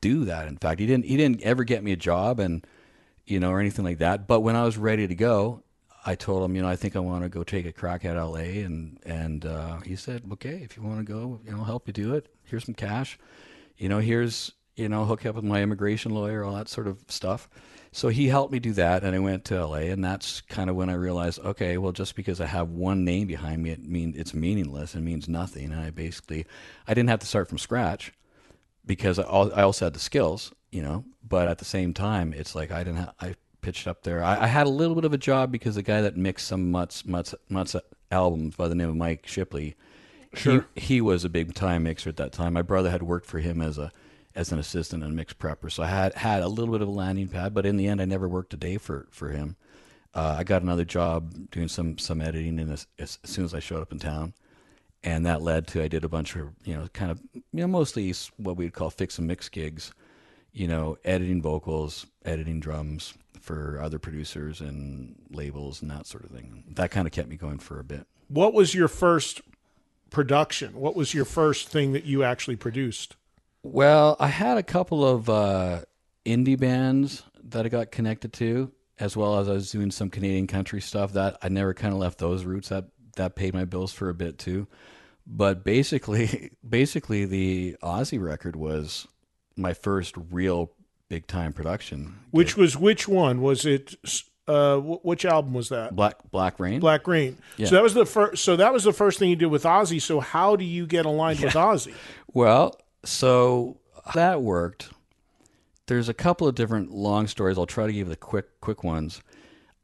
[0.01, 0.47] do that.
[0.47, 2.65] In fact, he didn't he didn't ever get me a job and
[3.25, 4.27] you know or anything like that.
[4.27, 5.62] But when I was ready to go,
[6.05, 8.17] I told him, you know, I think I want to go take a crack at
[8.17, 11.63] LA, and and uh, he said, okay, if you want to go, you know, I'll
[11.65, 12.27] help you do it.
[12.43, 13.17] Here's some cash,
[13.77, 17.03] you know, here's you know, hook up with my immigration lawyer, all that sort of
[17.07, 17.47] stuff.
[17.91, 20.75] So he helped me do that, and I went to LA, and that's kind of
[20.75, 24.17] when I realized, okay, well, just because I have one name behind me, it means
[24.17, 25.71] it's meaningless and means nothing.
[25.71, 26.47] And I basically,
[26.87, 28.11] I didn't have to start from scratch
[28.83, 31.05] because I, I also had the skills, you know.
[31.27, 32.99] But at the same time, it's like I didn't.
[32.99, 34.23] Ha- I pitched up there.
[34.23, 36.69] I, I had a little bit of a job because the guy that mixed some
[36.71, 37.75] Mutts Mutts Mutts
[38.11, 39.75] albums by the name of Mike Shipley,
[40.35, 40.67] Sure.
[40.75, 42.53] he, he was a big time mixer at that time.
[42.53, 43.91] My brother had worked for him as a
[44.35, 46.87] as an assistant and a mix prepper, so I had had a little bit of
[46.87, 47.53] a landing pad.
[47.53, 49.55] But in the end, I never worked a day for for him.
[50.15, 53.59] Uh, I got another job doing some some editing, and as, as soon as I
[53.59, 54.33] showed up in town,
[55.03, 57.67] and that led to I did a bunch of you know kind of you know
[57.67, 59.91] mostly what we'd call fix and mix gigs,
[60.51, 63.13] you know editing vocals, editing drums
[63.43, 66.63] for other producers and labels and that sort of thing.
[66.75, 68.07] That kind of kept me going for a bit.
[68.29, 69.41] What was your first
[70.09, 70.73] production?
[70.73, 73.17] What was your first thing that you actually produced?
[73.61, 75.81] Well, I had a couple of uh,
[76.25, 80.47] indie bands that I got connected to, as well as I was doing some Canadian
[80.47, 81.11] country stuff.
[81.13, 82.69] That I never kind of left those roots.
[82.69, 82.85] That
[83.17, 84.67] that paid my bills for a bit too.
[85.27, 89.05] But basically, basically, the Ozzy record was
[89.57, 90.71] my first real
[91.13, 92.15] big time production.
[92.31, 93.41] Which was which one?
[93.41, 93.95] Was it?
[94.47, 95.95] Uh, which album was that?
[95.95, 96.79] Black Black Rain.
[96.79, 97.37] Black Rain.
[97.57, 97.67] Yeah.
[97.67, 98.43] So that was the first.
[98.43, 100.01] So that was the first thing you did with Ozzy.
[100.01, 101.93] So how do you get aligned with Ozzy?
[102.35, 103.77] Well, so
[104.15, 104.89] that worked.
[105.85, 107.59] There's a couple of different long stories.
[107.59, 109.21] I'll try to give the quick quick ones.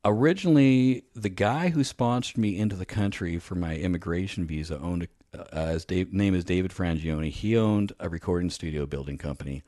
[0.03, 5.55] Originally, the guy who sponsored me into the country for my immigration visa owned a,
[5.55, 7.29] uh, his Dave, name is David Frangioni.
[7.29, 9.61] He owned a recording studio building company.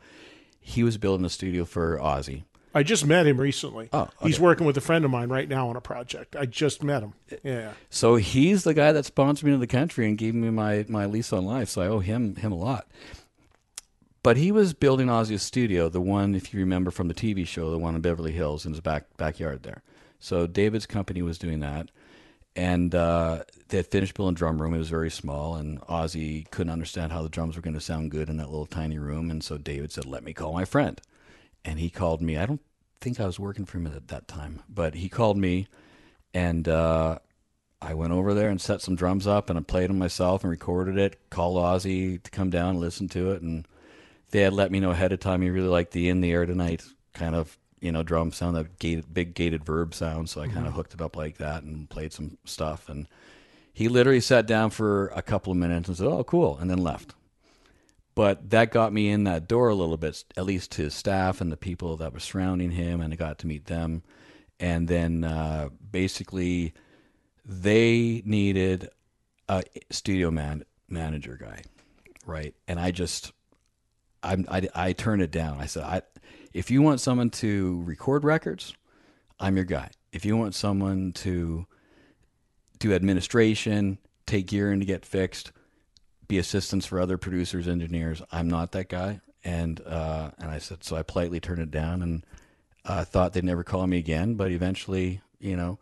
[0.62, 2.43] He was building a studio for Ozzy.
[2.74, 3.89] I just met him recently.
[3.91, 6.38] Oh, he's working with a friend of mine right now on a project.
[6.38, 7.13] I just met him.
[7.30, 7.74] Eh, yeah.
[7.89, 11.05] So he's the guy that sponsored me into the country and gave me my, my
[11.05, 11.68] lease on life.
[11.68, 12.88] So I owe him him a lot.
[14.24, 17.72] But he was building Ozzy's studio, the one, if you remember from the TV show,
[17.72, 19.82] the one in Beverly Hills in his back backyard there.
[20.20, 21.89] So David's company was doing that,
[22.56, 24.74] and uh, they had finished building drum room.
[24.74, 28.12] It was very small, and Ozzy couldn't understand how the drums were going to sound
[28.12, 29.32] good in that little tiny room.
[29.32, 30.99] And so David said, "Let me call my friend,"
[31.64, 32.38] and he called me.
[32.38, 32.62] I don't
[32.99, 35.68] think I was working for him at that time, but he called me,
[36.34, 37.20] and uh,
[37.82, 40.52] I went over there and set some drums up, and I played them myself and
[40.52, 41.30] recorded it.
[41.30, 43.68] Called Ozzy to come down and listen to it, and
[44.32, 46.45] they had let me know ahead of time he really liked the "In the Air
[46.45, 46.84] Tonight"
[47.14, 50.30] kind of you know drum sound, that gated, big gated verb sound.
[50.30, 52.88] So I kind of hooked it up like that and played some stuff.
[52.88, 53.08] And
[53.74, 56.78] he literally sat down for a couple of minutes and said, "Oh, cool," and then
[56.78, 57.16] left.
[58.14, 61.42] But that got me in that door a little bit, at least to his staff
[61.42, 64.04] and the people that were surrounding him, and I got to meet them.
[64.60, 66.74] And then uh, basically,
[67.46, 68.90] they needed
[69.50, 71.64] a studio man manager guy,
[72.26, 72.54] right?
[72.68, 73.32] And I just,
[74.22, 75.60] I'm, I, I turned it down.
[75.60, 76.02] I said, I,
[76.54, 78.74] if you want someone to record records,
[79.39, 79.89] I'm your guy.
[80.12, 81.66] If you want someone to
[82.80, 85.52] do administration, take gear in to get fixed,
[86.28, 88.22] be assistants for other producers, engineers.
[88.32, 89.22] I'm not that guy.
[89.43, 90.95] And uh, and I said so.
[90.95, 92.24] I politely turned it down, and
[92.86, 94.36] I thought they'd never call me again.
[94.36, 95.80] But eventually, you know,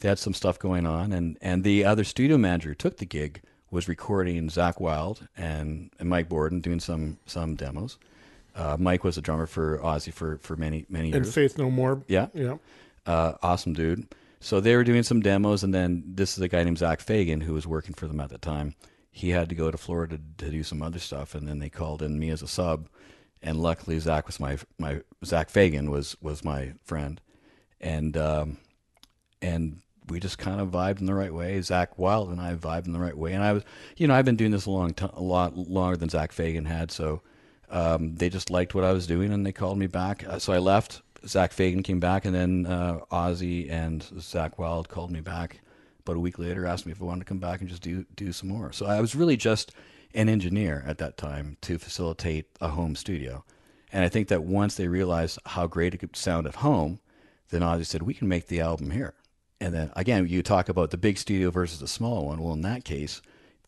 [0.00, 3.06] they had some stuff going on, and and the other studio manager who took the
[3.06, 3.40] gig
[3.70, 7.98] was recording Zakk Wylde and, and Mike Bordin doing some some demos.
[8.58, 11.26] Uh, Mike was a drummer for Ozzy for for many many years.
[11.26, 11.34] And.
[11.34, 12.02] Faith No More.
[12.08, 12.26] Yeah.
[12.34, 12.56] Yeah.
[13.06, 14.12] Uh, awesome dude.
[14.40, 17.40] So they were doing some demos, and then this is a guy named Zach Fagan
[17.40, 18.74] who was working for them at the time.
[19.10, 22.02] He had to go to Florida to do some other stuff, and then they called
[22.02, 22.88] in me as a sub.
[23.42, 27.20] And luckily, Zach was my my Zach Fagan was was my friend,
[27.80, 28.58] and um,
[29.40, 31.58] and we just kind of vibed in the right way.
[31.58, 33.62] Zakk Wylde and I vibed in the right way, and I was,
[33.96, 36.64] you know, I've been doing this a long time, a lot longer than Zach Fagan
[36.64, 37.22] had, so
[37.70, 40.26] um, they just liked what I was doing, and they called me back.
[40.26, 41.02] Uh, So I left.
[41.26, 45.60] Zach Fagan came back, and then uh, Ozzy and Zakk Wylde called me back
[46.00, 48.06] about a week later, asked me if I wanted to come back and just do
[48.14, 48.72] do some more.
[48.72, 49.72] So I was really just
[50.14, 53.44] an engineer at that time to facilitate a home studio,
[53.92, 57.00] and I think that once they realized how great it could sound at home,
[57.50, 59.14] then Ozzy said we can make the album here.
[59.60, 62.40] And then again, you talk about the big studio versus the small one.
[62.40, 63.20] Well, in that case,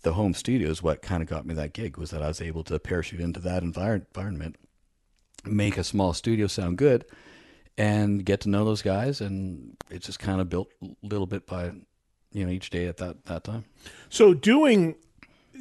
[0.02, 2.40] the home studio is what kind of got me that gig was that I was
[2.40, 4.56] able to parachute into that envir- environment,
[5.44, 7.04] make a small studio sound good,
[7.78, 9.20] and get to know those guys.
[9.20, 10.68] And it just kind of built
[11.02, 11.72] little bit by,
[12.32, 13.64] you know, each day at that that time.
[14.08, 14.96] So doing,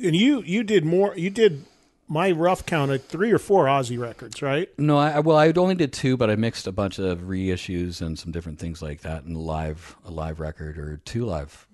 [0.03, 1.13] and you you did more.
[1.17, 1.65] You did
[2.11, 4.67] my rough count at three or four Ozzy records, right?
[4.79, 8.01] No, I I- well, I only did two, but I mixed a bunch of reissues
[8.01, 11.67] and some different things like that, and live a live record or two live,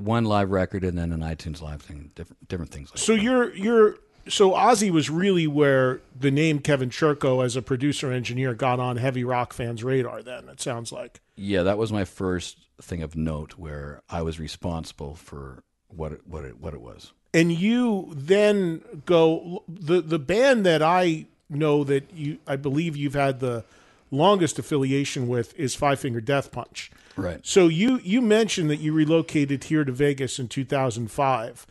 [0.00, 2.90] one live record, and then an iTunes live thing, different different things.
[2.90, 3.96] Like So you're you're
[4.28, 8.96] so Ozzy was really where the name Kevin Churko as a producer engineer got on
[8.96, 10.22] heavy rock fans' radar.
[10.22, 11.20] Then it sounds like.
[11.36, 16.20] Yeah, that was my first thing of note where I was responsible for what it,
[16.26, 17.12] what it what it was.
[17.32, 23.14] and you then go the the band that I know that you I believe you've
[23.14, 23.64] had the
[24.10, 26.90] longest affiliation with is Five Finger Death Punch.
[27.16, 27.40] Right.
[27.42, 31.66] So you you mentioned that you relocated here to Vegas in 2005.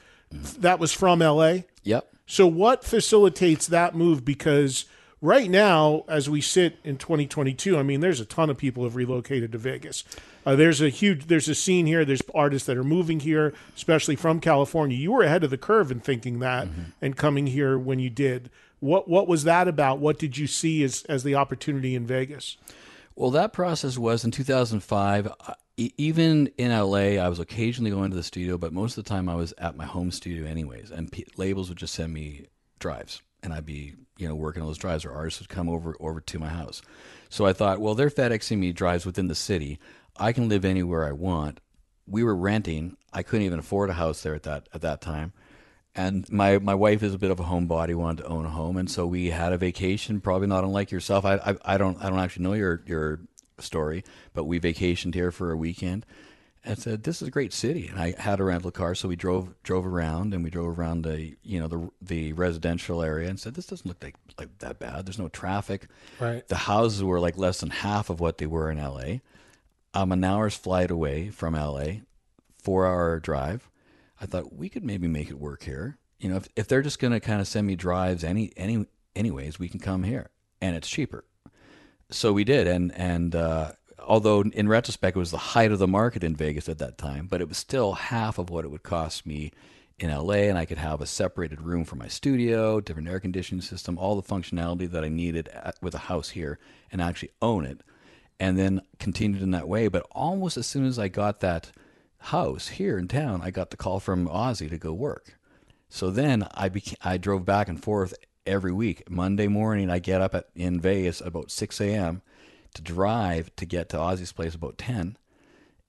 [0.59, 1.59] That was from LA.
[1.83, 2.07] Yep.
[2.25, 4.85] So what facilitates that move because
[5.21, 8.95] right now as we sit in 2022, I mean there's a ton of people have
[8.97, 10.03] relocated to Vegas.
[10.45, 14.17] Uh, there's a huge there's a scene here, there's artists that are moving here, especially
[14.17, 14.97] from California.
[14.97, 16.67] You were ahead of the curve in thinking that
[17.01, 18.49] and coming here when you did.
[18.79, 19.99] What what was that about?
[19.99, 22.57] What did you see as as the opportunity in Vegas?
[23.15, 25.27] Well, that process was in 2005.
[25.27, 29.09] Uh, Even in LA, I was occasionally going to the studio, but most of the
[29.09, 30.91] time I was at my home studio anyways.
[30.91, 32.45] And p- labels would just send me
[32.79, 35.95] drives, and I'd be you know working on those drives, or artists would come over
[35.99, 36.81] over to my house.
[37.29, 39.79] So I thought, well, they're FedExing me drives within the city.
[40.17, 41.59] I can live anywhere I want.
[42.07, 42.95] We were renting.
[43.11, 45.33] I couldn't even afford a house there at that at that time.
[45.97, 48.77] And my, my wife is a bit of a homebody, wanted to own a home,
[48.77, 50.21] and so we had a vacation.
[50.21, 51.25] Probably not unlike yourself.
[51.25, 53.19] I, I I don't I don't actually know your your
[53.59, 56.05] story, but we vacationed here for a weekend,
[56.63, 57.87] and said this is a great city.
[57.87, 61.01] And I had a rental car, so we drove drove around, and we drove around
[61.01, 64.77] the you know the the residential area, and said this doesn't look like like that
[64.77, 65.07] bad.
[65.07, 65.87] There's no traffic.
[66.19, 66.47] Right.
[66.47, 69.21] The houses were like less than half of what they were in L.A.
[69.93, 72.03] I'm um, an hour's flight away from L.A.
[72.59, 73.67] Four hour drive.
[74.19, 75.97] I thought we could maybe make it work here.
[76.19, 78.85] You know, if, if they're just going to kind of send me drives any any
[79.15, 80.29] anyways, we can come here
[80.61, 81.25] and it's cheaper.
[82.09, 85.87] So we did, and and uh, although in retrospect it was the height of the
[85.87, 88.83] market in Vegas at that time, but it was still half of what it would
[88.83, 89.51] cost me
[89.99, 93.61] in LA, and I could have a separated room for my studio, different air conditioning
[93.61, 96.59] system, all the functionality that I needed at, with a house here,
[96.91, 97.81] and actually own it,
[98.39, 99.87] and then continued in that way.
[99.87, 101.71] But almost as soon as I got that
[102.27, 105.37] house here in town, I got the call from Ozzy to go work.
[105.89, 108.13] So then I beca- I drove back and forth
[108.45, 109.09] every week.
[109.09, 112.21] Monday morning, I get up at in Vegas about six a.m.
[112.73, 115.17] to drive to get to Ozzy's place about ten,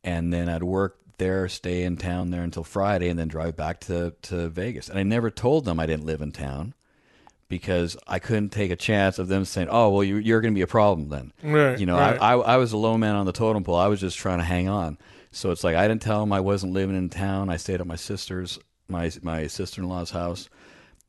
[0.05, 3.80] and then I'd work there, stay in town there until Friday, and then drive back
[3.80, 4.89] to to Vegas.
[4.89, 6.74] And I never told them I didn't live in town
[7.49, 10.59] because I couldn't take a chance of them saying, "Oh, well, you, you're going to
[10.59, 12.20] be a problem then." Right, You know, right.
[12.20, 13.74] I, I I was a low man on the totem pole.
[13.74, 14.99] I was just trying to hang on.
[15.31, 17.51] So it's like I didn't tell them I wasn't living in town.
[17.51, 18.59] I stayed at my sister's
[18.89, 20.49] my my sister in law's house.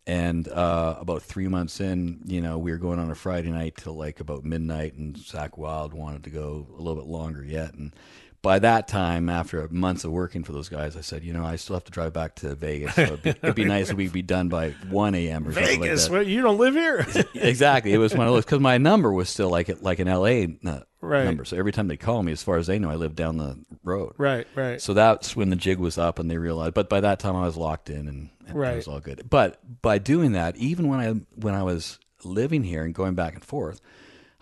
[0.08, 3.76] And uh, about three months in, you know, we were going on a Friday night
[3.78, 7.76] till like about midnight, and Zakk Wylde wanted to go a little bit longer yet.
[7.76, 7.94] And
[8.42, 11.58] by that time, after months of working for those guys, I said, you know, I
[11.58, 12.96] still have to drive back to Vegas.
[12.96, 15.48] So it'd be, it'd be nice if we'd be done by 1 a.m.
[15.48, 16.10] or something like that.
[16.10, 17.06] what, you don't live here?
[17.36, 17.94] exactly.
[17.94, 20.80] It was one of those because my number was still like like an LA uh,
[21.02, 21.24] Right.
[21.26, 21.46] number.
[21.46, 23.58] So every time they call me, as far as they know, I live down the
[23.84, 24.14] road.
[24.18, 24.82] right, right.
[24.82, 26.74] So that's when the jig was up, and they realized.
[26.74, 28.74] But by that time, I was locked in, and, and Right.
[28.74, 29.30] it was all good.
[29.30, 33.34] But by doing that, even when I when I was living here and going back
[33.34, 33.80] and forth,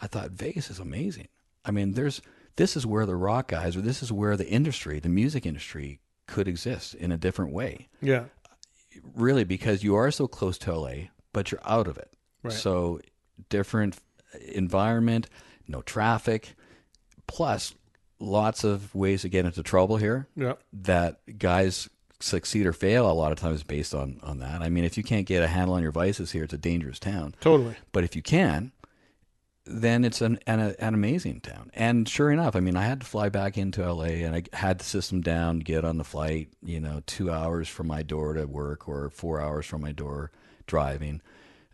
[0.02, 1.28] I thought Vegas is amazing.
[1.64, 2.22] I mean, there's
[2.56, 6.00] this is where the rock guys, or this is where the industry, the music industry,
[6.26, 7.88] could exist in a different way.
[8.02, 8.26] yeah.
[9.16, 12.12] Really, because you are so close to LA, but you're out of it.
[12.42, 12.52] Right.
[12.52, 13.00] So
[13.50, 13.98] different
[14.54, 15.28] environment,
[15.68, 16.56] no traffic,
[17.28, 17.74] plus
[18.20, 20.54] lots of ways to get into trouble here Yeah.
[20.74, 21.88] that guys
[22.20, 24.62] succeed or fail a lot of times based on on that.
[24.64, 26.98] I mean, if you can't get a handle on your vices here, it's a dangerous
[27.00, 27.36] town.
[27.42, 27.76] Totally.
[27.92, 28.72] But if you can,
[29.66, 31.70] then it's an an, an amazing town.
[31.76, 34.80] And sure enough, I mean, I had to fly back into LA, and I had
[34.80, 36.50] the system down, get on the flight.
[36.64, 40.32] You know, two hours from my door to work, or four hours from my door
[40.66, 41.22] driving.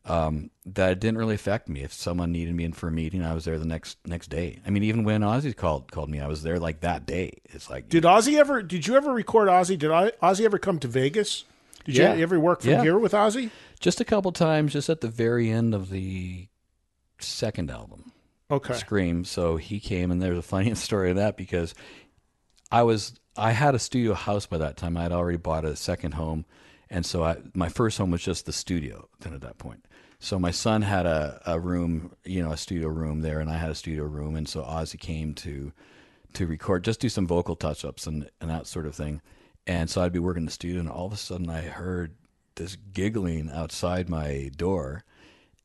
[0.06, 1.82] Um, that it didn't really affect me.
[1.82, 4.60] If someone needed me in for a meeting, I was there the next next day.
[4.68, 7.40] I mean, even when Ozzy called called me, I was there like that day.
[7.46, 8.62] It's like Did Ozzy ever?
[8.62, 9.78] Did you ever record Ozzy?
[9.80, 11.46] Did I, Ozzy ever come to Vegas?
[11.86, 12.14] Did Yeah.
[12.16, 12.82] you ever work from Yeah.
[12.82, 13.50] here with Ozzy?
[13.80, 16.48] just a couple times, just at the very end of the
[17.20, 18.12] second album.
[18.52, 18.74] Okay.
[18.74, 19.24] Scream.
[19.26, 21.74] So he came, and there's a funny story of that because
[22.72, 24.98] I was I had a studio house by that time.
[24.98, 26.46] I had already bought a second home,
[26.90, 29.08] and so I, my first home was just the studio.
[29.22, 29.86] Then at that point,
[30.24, 33.58] so my son had a, a room, you know, a studio room there, and I
[33.58, 35.74] had a studio room, and so Ozzy came to
[36.34, 39.22] to record, just do some vocal touch ups and and that sort of thing.
[39.68, 42.16] And so I'd be working in the studio, and all of a sudden I heard
[42.56, 45.04] this giggling outside my door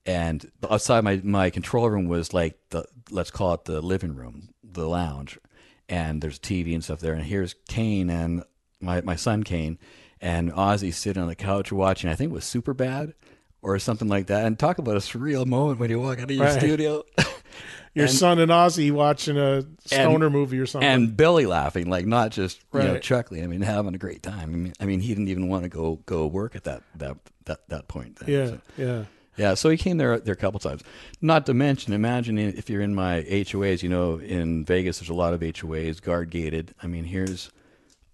[0.05, 4.49] and outside my my control room was like the let's call it the living room,
[4.65, 5.39] the lounge,
[5.89, 7.13] and there's TV and stuff there.
[7.13, 8.43] And here's Kane and
[8.81, 9.79] my my son Kane
[10.21, 12.11] and Ozzy sitting on the couch watching.
[12.11, 13.13] I think it was Superbad
[13.63, 14.45] or something like that.
[14.47, 16.59] And talk about a surreal moment when you walk out of your Right.
[16.61, 17.03] studio.
[17.95, 20.89] Your And- son and Ozzy watching a stoner movie or something.
[20.89, 23.03] and Billy laughing, like not just you know Right.
[23.03, 23.43] chuckling.
[23.43, 24.43] I mean, having a great time.
[24.43, 27.17] I mean, I mean, he didn't even want to go go work at that that
[27.47, 28.17] that that point.
[28.17, 28.29] Then.
[28.29, 29.05] yeah, So- yeah.
[29.37, 30.83] yeah, so he came there there a couple times.
[31.23, 33.83] Not to mention, imagine if you're in my HOAs.
[33.83, 36.75] You know, in Vegas, there's a lot of HOAs, guard gated.
[36.83, 37.51] I mean, here's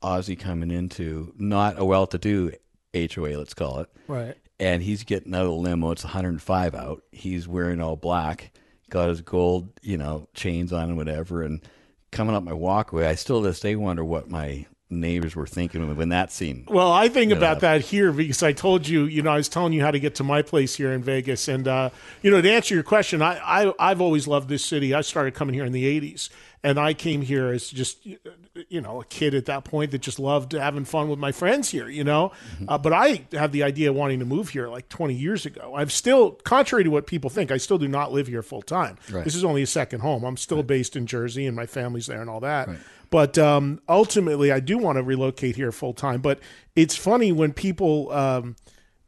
[0.03, 2.53] Ozzy coming into not a well-to-do
[2.95, 4.37] HOA, let's call it, Right.
[4.59, 5.91] And he's getting out of the limo.
[5.91, 7.03] It's 105 out.
[7.13, 8.53] He's wearing all black,
[8.91, 11.61] got his gold, you know, chains on and whatever, and
[12.11, 13.07] coming up my walkway.
[13.07, 16.65] I still to this day wonder what my neighbors were thinking when that scene.
[16.69, 19.73] Well, I think about that here because I told you, you know, I was telling
[19.73, 21.91] you how to get to my place here in Vegas, and uh,
[22.23, 24.95] you know, to answer your question, I, I I've always loved this city.
[24.95, 26.29] I started coming here in the '80s,
[26.65, 30.19] and I came here as just you know a kid at that point that just
[30.19, 31.89] loved having fun with my friends here.
[31.89, 32.65] You know, Mm-hmm.
[32.69, 35.75] uh, but I had the idea of wanting to move here like 20 years ago.
[35.77, 38.97] I've still, contrary to what people think, I still do not live here full time.
[39.11, 39.25] Right.
[39.25, 40.25] This is only a second home.
[40.25, 42.69] I'm still based in Jersey, and my family's there and all that.
[43.11, 46.21] But um, ultimately, I do want to relocate here full time.
[46.21, 46.41] But
[46.75, 48.57] it's funny when people, um,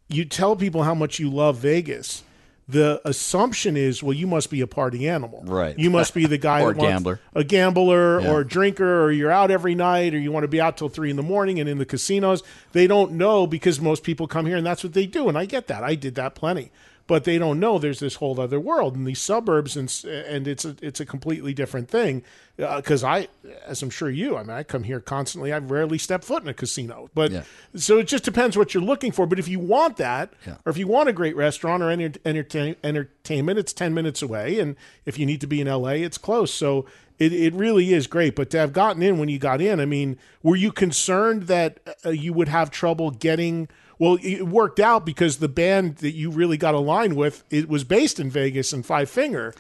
[0.08, 2.22] you tell people how much you love Vegas.
[2.68, 5.78] The assumption is, well, you must be a party animal, Right.
[5.78, 7.20] You must be the guy Or that wants- gambler.
[7.34, 8.30] a gambler Yeah.
[8.32, 10.88] or a drinker, or you're out every night, or you want to be out till
[10.88, 12.42] three in the morning and in the casinos.
[12.72, 15.44] They don't know because most people come here and that's what they do, and I
[15.46, 15.84] get that.
[15.84, 16.72] I did that plenty,
[17.06, 20.64] but they don't know there's this whole other world in these suburbs, and and it's
[20.64, 22.22] a it's a completely different thing.
[22.56, 23.28] Because I,
[23.66, 25.52] as I'm sure you, I mean, I come here constantly.
[25.52, 27.42] I've rarely stepped foot in a casino, but Yeah.
[27.74, 29.26] so it just depends what you're looking for.
[29.26, 30.54] But if you want that, Yeah.
[30.64, 34.58] or if you want a great restaurant or enter, entertain, entertainment, it's 10 minutes away.
[34.58, 36.50] And if you need to be in LA, it's close.
[36.50, 36.86] So
[37.18, 38.34] it, it really is great.
[38.34, 41.78] But to have gotten in when you got in, I mean, were you concerned that
[42.06, 43.68] uh, you would have trouble getting?
[43.98, 47.84] Well, it worked out because the band that you really got aligned with it was
[47.84, 49.54] based in Vegas and Five Finger.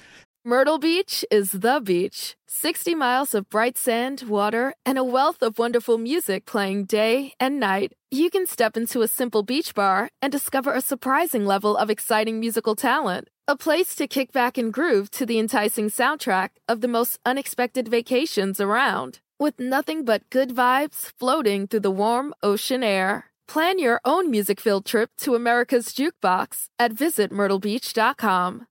[0.44, 2.36] Myrtle Beach is the beach.
[2.46, 7.58] 60 miles of bright sand, water, and a wealth of wonderful music playing day and
[7.58, 7.92] night.
[8.10, 12.38] You can step into a simple beach bar and discover a surprising level of exciting
[12.38, 13.28] musical talent.
[13.48, 17.88] A place to kick back and groove to the enticing soundtrack of the most unexpected
[17.88, 19.18] vacations around.
[19.38, 23.26] with nothing but good vibes floating through the warm ocean air.
[23.48, 28.66] Plan your own music field trip to America's Jukebox at visitmyrtlebeach.com.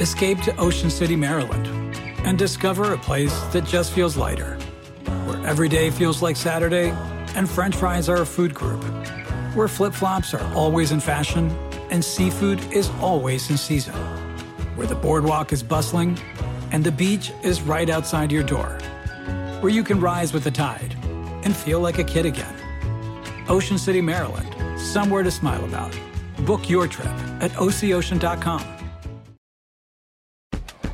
[0.00, 1.66] Escape to Ocean City, Maryland,
[2.24, 4.56] and discover a place that just feels lighter,
[5.24, 6.90] where every day feels like Saturday
[7.34, 8.82] and French fries are a food group,
[9.54, 11.50] where flip flops are always in fashion
[11.90, 13.94] and seafood is always in season,
[14.76, 16.18] where the boardwalk is bustling
[16.70, 18.78] and the beach is right outside your door,
[19.60, 20.94] where you can rise with the tide
[21.44, 22.63] and feel like a kid again.
[23.48, 24.48] Ocean City, Maryland,
[24.80, 25.98] somewhere to smile about.
[26.46, 27.06] Book your trip
[27.40, 28.62] at OCOcean.com.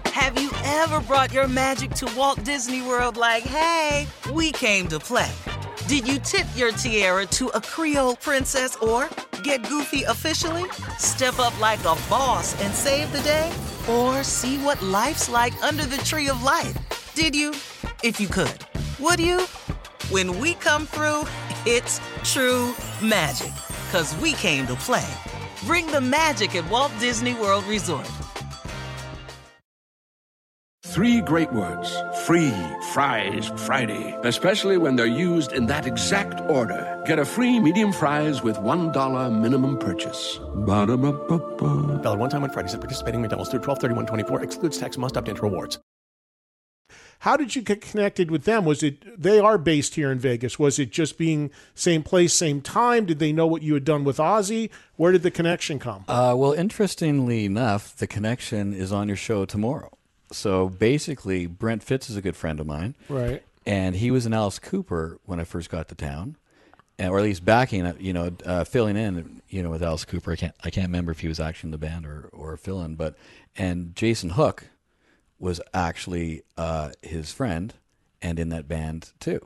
[0.06, 4.98] Have you ever brought your magic to Walt Disney World like, hey, we came to
[4.98, 5.30] play?
[5.86, 9.08] Did you tip your tiara to a Creole princess or
[9.42, 10.70] get goofy officially?
[10.98, 13.50] Step up like a boss and save the day?
[13.88, 16.76] Or see what life's like under the tree of life?
[17.14, 17.52] Did you?
[18.04, 18.64] If you could.
[19.00, 19.46] Would you?
[20.08, 21.26] When we come through,
[21.66, 23.52] it's true magic.
[23.92, 25.08] Cause we came to play.
[25.64, 28.08] Bring the magic at Walt Disney World Resort.
[30.86, 31.96] Three great words
[32.26, 32.52] free
[32.92, 37.00] fries Friday, especially when they're used in that exact order.
[37.06, 40.40] Get a free medium fries with $1 minimum purchase.
[40.66, 42.02] Ba-da-ba-ba-ba.
[42.02, 44.42] Valid one time on Fridays at participating McDonald's through 12 31 24.
[44.42, 45.78] Excludes tax, must opt into rewards.
[47.20, 48.64] How did you get connected with them?
[48.64, 50.58] Was it they are based here in Vegas?
[50.58, 53.04] Was it just being same place, same time?
[53.04, 54.70] Did they know what you had done with Ozzy?
[54.96, 56.04] Where did the connection come?
[56.08, 59.90] Uh, well, interestingly enough, the connection is on your show tomorrow.
[60.32, 63.42] So basically, Brent Fitz is a good friend of mine, Right.
[63.66, 66.36] and he was in Alice Cooper when I first got to town,
[66.98, 70.04] and, or at least backing, uh, you know, uh, filling in, you know, with Alice
[70.06, 70.32] Cooper.
[70.32, 72.80] I can't, I can't remember if he was actually in the band or or fill
[72.82, 73.16] in, but
[73.56, 74.69] and Jason Hook
[75.40, 77.74] was actually uh, his friend
[78.22, 79.44] and in that band too.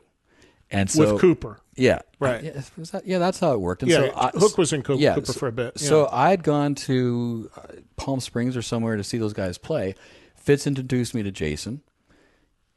[0.71, 1.59] And so With Cooper.
[1.75, 2.43] yeah, Right.
[2.43, 3.83] Yeah, that- yeah, that's how it worked.
[3.83, 6.09] And Yeah, so I, Hook was in Coo- yeah, Cooper for a bit, So.
[6.11, 7.61] I'd gone to uh,
[7.97, 9.95] Palm Springs or somewhere to see those guys play.
[10.35, 11.81] Fitz introduced me to Jason,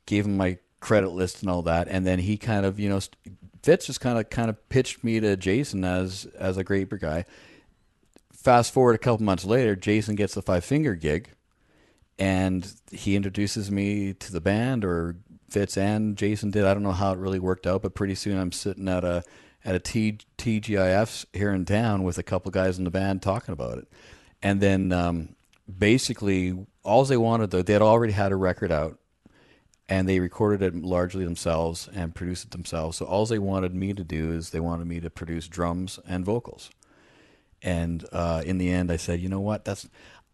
[0.06, 3.00] gave him my credit list and all that, and then he kind of, you know,
[3.62, 7.24] Fitz just kind of kind of pitched me to Jason as as a great guy.
[8.32, 11.30] Fast forward a couple months later, Jason gets the Five Finger gig,
[12.18, 15.16] and he introduces me to the band, or
[15.48, 16.64] Fitz and Jason did.
[16.64, 19.22] I don't know how it really worked out, but pretty soon I'm sitting at a
[19.64, 23.52] at a T, TGIF here in town with a couple guys in the band talking
[23.52, 23.88] about it,
[24.42, 25.36] and then um,
[25.78, 28.98] basically all they wanted though they had already had a record out,
[29.88, 32.98] and they recorded it largely themselves and produced it themselves.
[32.98, 36.24] So all they wanted me to do is they wanted me to produce drums and
[36.24, 36.70] vocals.
[37.60, 39.64] And uh, in the end, I said, you know what?
[39.64, 39.88] That's.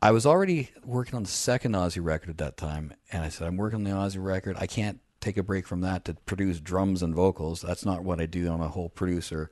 [0.05, 3.49] I was already working on the second Ozzy record at that time, and I said,
[3.49, 4.55] I'm working on the Ozzy record.
[4.61, 7.63] I can't take a break from that to produce drums and vocals.
[7.63, 8.53] That's not what I do.
[8.53, 9.49] I'm a whole producer.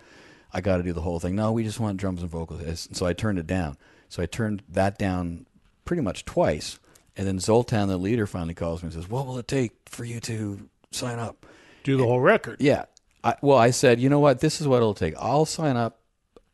[0.52, 1.34] I got to do the whole thing.
[1.34, 2.86] No, we just want drums and vocals.
[2.92, 3.78] So I turned it down.
[4.10, 5.46] So I turned that down
[5.86, 6.78] pretty much twice.
[7.16, 10.04] And then Zoltan, the leader, finally calls me and says, What will it take for
[10.04, 11.46] you to sign up?
[11.82, 12.60] Do the whole record.
[12.60, 12.84] Yeah.
[13.24, 14.40] I, well, I said, you know what?
[14.40, 15.14] This is what it'll take.
[15.18, 16.00] I'll sign up.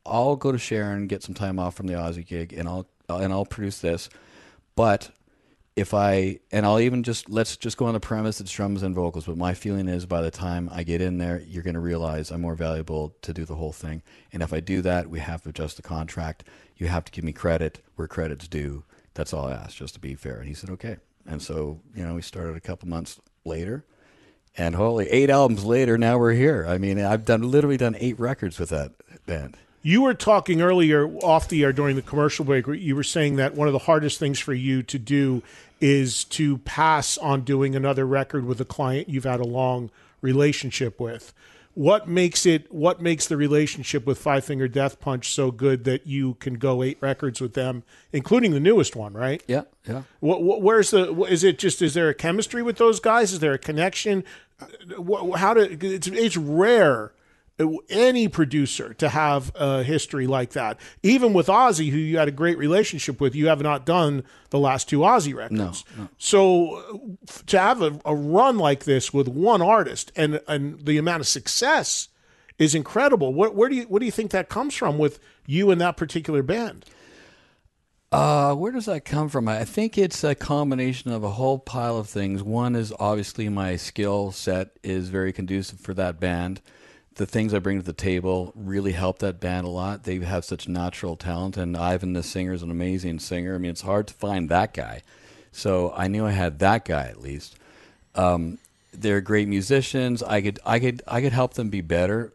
[0.07, 3.19] I'll go to Sharon, get some time off from the Ozzy gig, and I'll Uh,
[3.19, 4.09] and I'll produce this.
[4.77, 5.11] But
[5.79, 8.95] if I and I'll even just let's just go on the premise it's drums and
[8.95, 9.27] vocals.
[9.27, 12.31] But my feeling is by the time I get in there, you're going to realize
[12.31, 14.03] I'm more valuable to do the whole thing.
[14.33, 16.45] And if I do that, we have to adjust the contract.
[16.77, 18.85] You have to give me credit where credit's due.
[19.15, 20.39] That's all I asked, just to be fair.
[20.39, 20.97] And he said okay.
[21.27, 23.85] And so you know we started a couple months later.
[24.57, 26.67] And holy, eight albums later, now we're here.
[26.69, 28.93] I mean, I've done literally done eight records with that
[29.27, 29.57] band.
[29.83, 32.67] You were talking earlier off the air during the commercial break.
[32.67, 35.43] You were saying that one of the hardest things for you to do
[35.81, 40.99] is to pass on doing another record with a client you've had a long relationship
[40.99, 41.33] with.
[41.75, 42.73] What makes it?
[42.73, 46.83] What makes the relationship with Five Finger Death Punch so good that you can go
[46.83, 49.45] eight records with them, including the newest one, right?
[49.47, 50.03] Yeah, yeah.
[50.19, 51.15] What, what, where's the?
[51.23, 51.81] Is it just?
[51.81, 53.33] Is there a chemistry with those guys?
[53.33, 54.25] Is there a connection?
[55.37, 55.71] How to?
[55.95, 57.18] It's it's rare uh,
[57.89, 60.79] any producer to have a history like that.
[61.03, 64.59] Even with Ozzy, who you had a great relationship with, you have not done the
[64.59, 65.85] last two Ozzy records.
[65.97, 66.09] no.
[66.19, 70.99] So uh, to have a, a run like this with one artist and and the
[70.99, 72.09] amount of success
[72.59, 73.35] is incredible.
[73.35, 75.97] What where do you what do you think that comes from with you and that
[75.97, 76.85] particular band?
[78.11, 79.49] Uh, where does that come from?
[79.49, 82.43] I think it's a combination of a whole pile of things.
[82.43, 86.63] One is obviously my skill set is very conducive for that band.
[87.19, 90.05] The things I bring to the table really help that band a lot.
[90.05, 93.55] They have such natural talent, and Ivan, the singer, is an amazing singer.
[93.55, 95.03] I mean, it's hard to find that guy.
[95.51, 97.57] So I knew I had that guy at least.
[98.15, 98.59] Um,
[98.93, 100.23] they're great musicians.
[100.23, 102.33] I could I could I could help them be better,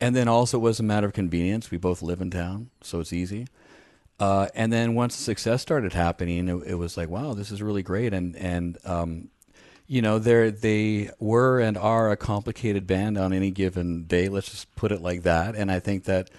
[0.00, 1.70] and then also it was a matter of convenience.
[1.70, 3.46] We both live in town, so it's easy.
[4.18, 7.82] Uh, and then once success started happening, it, it, was like, wow, this is really
[7.82, 8.14] great.
[8.14, 9.28] And and um,
[9.86, 14.28] you know, they they were and are a complicated band on any given day.
[14.28, 15.54] Let's just put it like that.
[15.54, 16.30] And I think that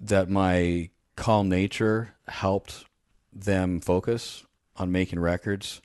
[0.00, 2.84] that my calm nature helped
[3.32, 4.44] them focus
[4.76, 5.82] on making records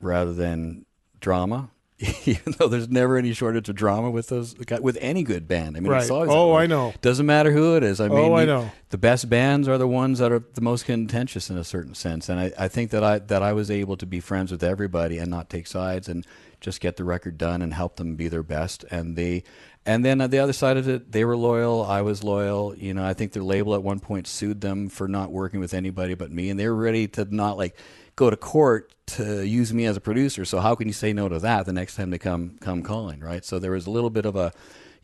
[0.00, 0.86] rather than
[1.20, 1.70] drama.
[2.26, 5.78] Even though there's never any shortage of drama with those with any good band.
[5.78, 6.02] I mean, right.
[6.02, 6.92] it's always oh, I know.
[7.00, 8.02] Doesn't matter who it is.
[8.02, 8.70] I mean, oh, I know.
[8.90, 12.28] the best bands are the ones that are the most contentious in a certain sense.
[12.28, 15.16] And I, I think that I that I was able to be friends with everybody
[15.16, 16.26] and not take sides and
[16.60, 18.84] just get the record done and help them be their best.
[18.90, 19.42] And they
[19.86, 21.82] and then on the other side of it, they were loyal.
[21.82, 22.74] I was loyal.
[22.76, 25.72] You know, I think their label at one point sued them for not working with
[25.72, 27.74] anybody but me, and they were ready to not like
[28.16, 30.44] go to court to use me as a producer.
[30.44, 33.20] So how can you say no to that the next time they come come calling,
[33.20, 33.44] right?
[33.44, 34.52] So there was a little bit of a,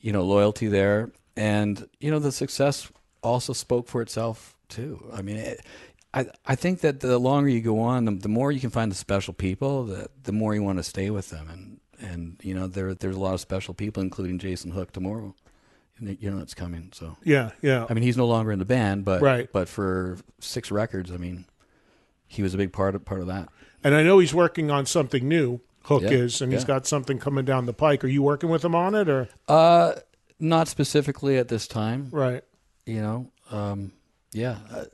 [0.01, 2.91] you know, loyalty there, and you know the success
[3.23, 5.09] also spoke for itself too.
[5.13, 5.61] I mean, it,
[6.13, 8.91] I I think that the longer you go on, the, the more you can find
[8.91, 12.55] the special people, the the more you want to stay with them, and and you
[12.55, 15.35] know there there's a lot of special people, including Jason Hook tomorrow.
[16.01, 17.87] You know it's coming, so Yeah, yeah.
[17.89, 19.49] I mean, he's no longer in the band, but Right.
[19.53, 21.45] but for six records, I mean,
[22.33, 23.49] he was a big part of part of that.
[23.85, 25.61] And I know he's working on something new.
[25.85, 28.05] Hook Yeah, is, and he's got something coming down the pike.
[28.05, 29.95] Are you working with him on it, or Uh,
[30.39, 32.45] not specifically at this time, right?
[32.87, 33.93] You know, um,
[34.33, 34.85] yeah, uh,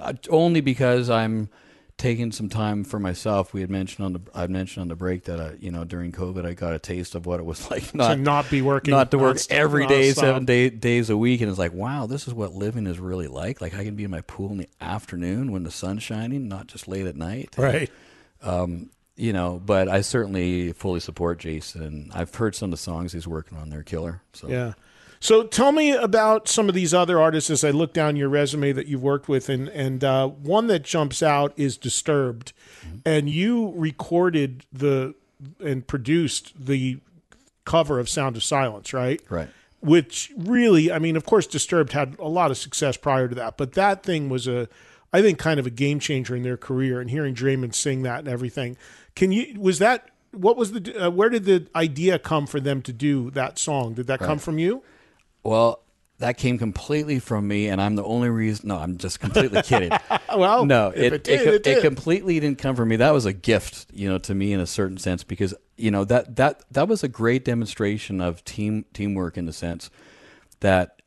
[0.00, 1.48] uh, only because I'm
[1.98, 3.52] taking some time for myself.
[3.52, 6.12] We had mentioned on the I mentioned on the break that uh, you know during
[6.12, 9.10] COVID I got a taste of what it was like not not be working not
[9.10, 12.26] to work nonst- every day, seven day, days a week, and it's like wow, this
[12.26, 13.60] is what living is really like.
[13.60, 16.68] Like I can be in my pool in the afternoon when the sun's shining, not
[16.68, 17.54] just late at night.
[17.58, 17.90] Right.
[18.42, 22.12] Um, you know, but I certainly fully support Jason.
[22.14, 24.22] I've heard some of the songs he's working on; they're killer.
[24.32, 24.74] So Yeah.
[25.20, 28.72] So tell me about some of these other artists as I look down your resume
[28.72, 32.52] that you've worked with, and and uh, one that jumps out is Disturbed,
[33.04, 35.14] and you recorded the
[35.64, 36.98] and produced the
[37.64, 39.20] cover of Sound of Silence, right?
[39.28, 39.48] Right.
[39.80, 43.56] Which really, I mean, of course, Disturbed had a lot of success prior to that,
[43.56, 44.68] but that thing was a,
[45.12, 47.00] I think, kind of a game changer in their career.
[47.00, 48.76] And hearing Draiman sing that and everything,
[49.14, 52.82] can you was that what was the uh, where did the idea come for them
[52.82, 53.94] to do that song?
[53.94, 54.82] Did that come from you?
[55.42, 55.82] Well,
[56.18, 58.68] that came completely from me, and I'm the only reason.
[58.68, 59.92] No, I'm just completely kidding.
[60.36, 61.82] Well, no, it it did, co- it did.
[61.82, 62.96] completely didn't come from me.
[62.96, 66.04] That was a gift, you know, to me in a certain sense because you know
[66.04, 69.90] that that that was a great demonstration of team teamwork in the sense
[70.60, 71.00] that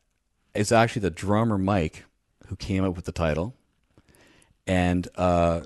[0.56, 2.04] it's actually the drummer Mike
[2.48, 3.54] who came up with the title,
[4.66, 5.60] and uh,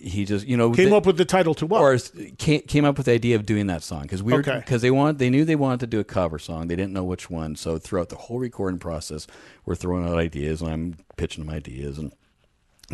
[0.00, 1.80] he, just you know Came up with the title to what?
[1.82, 1.98] or
[2.38, 4.58] came, came up with the idea of doing that song because we were Okay.
[4.58, 7.04] because they want they knew they wanted to do a cover song they didn't know
[7.04, 9.26] which one so throughout the whole recording process
[9.66, 12.12] we're throwing out ideas and I'm pitching them ideas and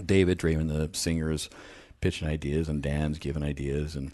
[0.04, 1.48] David Draiman the singer is
[2.00, 4.12] pitching ideas and Dan's giving ideas and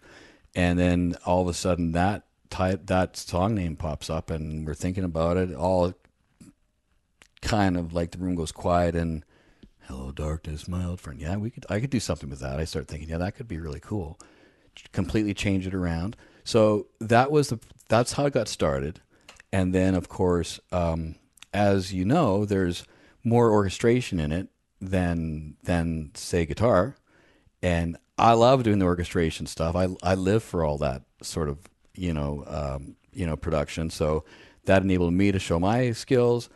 [0.55, 4.74] and then all of a sudden that type that song name pops up and we're
[4.74, 5.95] thinking about it all
[7.40, 9.24] kind of like the room goes quiet and
[9.87, 12.64] hello darkness my old friend yeah we could i could do something with that i
[12.64, 14.18] start thinking yeah that could be really cool
[14.93, 17.59] completely change it around so that was the
[17.89, 19.01] that's how it got started
[19.53, 21.16] and then of course um,
[21.53, 22.85] as you know there's
[23.22, 24.49] more orchestration in it
[24.80, 26.97] than than say guitar
[27.62, 29.74] and I love doing the orchestration stuff.
[29.74, 31.59] I I live for all that sort of
[31.95, 33.91] you know um, you know production.
[33.91, 34.24] So
[34.64, 36.49] that enabled me to show my skills.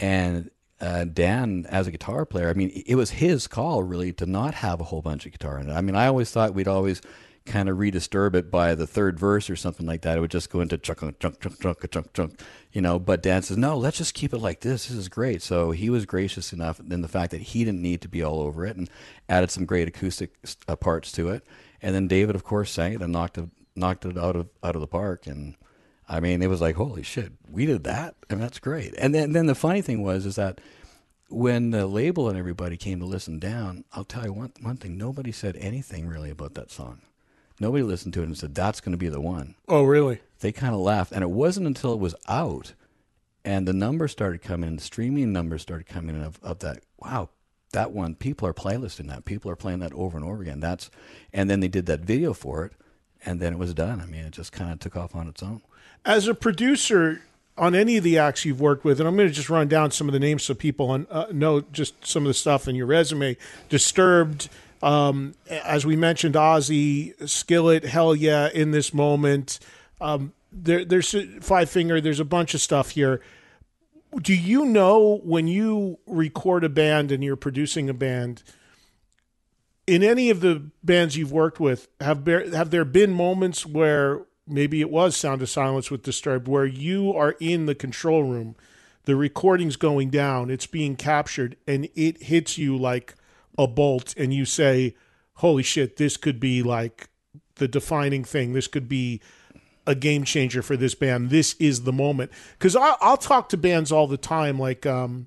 [0.00, 0.50] And
[0.82, 4.54] uh, Dan, as a guitar player, I mean, it was his call really to not
[4.54, 5.72] have a whole bunch of guitar in it.
[5.72, 7.00] I mean, I always thought we'd always
[7.46, 10.18] kind of redisturb it by the third verse or something like that.
[10.18, 12.40] It would just go into chunk, chunk, chunk, chunk, chunk, chunk,
[12.72, 12.98] you know.
[12.98, 14.88] But Dan says, no, let's just keep it like this.
[14.88, 15.40] This is great.
[15.40, 18.40] So he was gracious enough in the fact that he didn't need to be all
[18.40, 18.90] over it and
[19.28, 20.34] added some great acoustic
[20.66, 21.44] uh, parts to it.
[21.80, 24.74] And then David, of course, sang it and knocked it knocked it out of out
[24.74, 25.26] of the park.
[25.28, 25.54] And
[26.12, 28.94] I mean, it was like, holy shit, we did that, and that's great.
[28.98, 30.60] And then then the funny thing was is that
[31.28, 34.98] when the label and everybody came to listen down, I'll tell you one one thing:
[34.98, 37.00] nobody said anything really about that song.
[37.58, 39.54] Nobody listened to it and said that's going to be the one.
[39.68, 40.20] Oh, really?
[40.40, 42.74] They kind of laughed, and it wasn't until it was out
[43.44, 46.82] and the numbers started coming in, the streaming numbers started coming in of, of that.
[46.98, 47.30] Wow,
[47.72, 49.24] that one, people are playlisting that.
[49.24, 50.60] People are playing that over and over again.
[50.60, 50.90] That's,
[51.32, 52.72] and then they did that video for it,
[53.24, 54.00] and then it was done.
[54.00, 55.62] I mean, it just kind of took off on its own.
[56.04, 57.22] As a producer
[57.56, 59.90] on any of the acts you've worked with, and I'm going to just run down
[59.90, 62.74] some of the names so people un, uh, know just some of the stuff in
[62.74, 63.36] your resume.
[63.68, 64.48] Disturbed,
[64.82, 69.60] Um, as we mentioned, Ozzy, Skillet, Hellyeah, in this moment.
[70.00, 72.00] Um, there, there's Five Finger.
[72.00, 73.20] There's a bunch of stuff here.
[74.20, 78.42] Do you know when you record a band and you're producing a band?
[79.86, 84.22] In any of the bands you've worked with, have have there been moments where
[84.52, 88.54] maybe it was Sound of Silence with Disturbed, where you are in the control room,
[89.04, 93.14] the recording's going down, it's being captured, and it hits you like
[93.58, 94.94] a bolt, and you say,
[95.34, 97.08] "Holy shit, this could be like
[97.56, 98.52] the defining thing.
[98.52, 99.20] This could be."
[99.84, 101.30] a game changer for this band.
[101.30, 102.30] This is the moment.
[102.56, 105.26] Because I'll talk to bands all the time, like, um,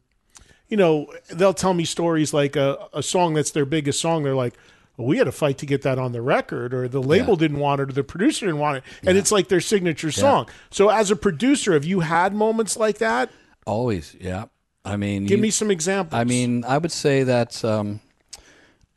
[0.69, 4.23] you know, they'll tell me stories like a, a song that's their biggest song.
[4.23, 4.55] They're like,
[4.97, 7.39] well, we had a fight to get that on the record, or the label Yeah.
[7.39, 8.83] didn't want it, or the producer didn't want it.
[9.05, 10.13] And it's like their signature Yeah.
[10.13, 10.49] song.
[10.71, 13.29] So, as a producer, have you had moments like that?
[13.65, 14.45] Always, yeah.
[14.83, 16.19] I mean, Give you- me some examples.
[16.19, 17.99] I mean, I would say that um,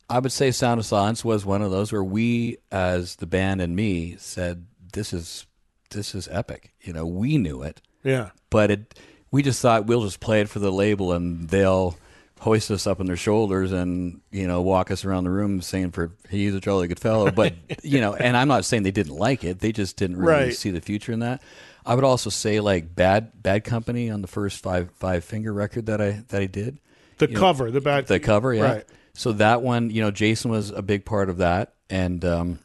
[0.09, 3.61] I would say Sound of Silence was one of those where we, as the band
[3.61, 5.45] and me, said this is
[5.91, 6.71] this is epic.
[6.81, 8.29] You know, we knew it, Yeah.
[8.51, 8.99] but it
[9.31, 11.95] we just thought we'll just play it for the label and they'll
[12.39, 15.91] hoist us up on their shoulders and you know walk us around the room saying
[15.91, 17.29] for he's a jolly good fellow.
[17.35, 19.59] But you know and i'm not saying they didn't like it.
[19.59, 20.53] They just didn't really Right.
[20.55, 21.41] see the future in that.
[21.85, 25.87] I would also say like bad bad company on the first five five finger record
[25.87, 26.79] that i that i did.
[27.17, 28.61] The You know, cover, the bad the cover yeah.
[28.73, 28.85] Right.
[29.13, 31.73] so that one you know jason was a big part of that.
[31.89, 32.59] And um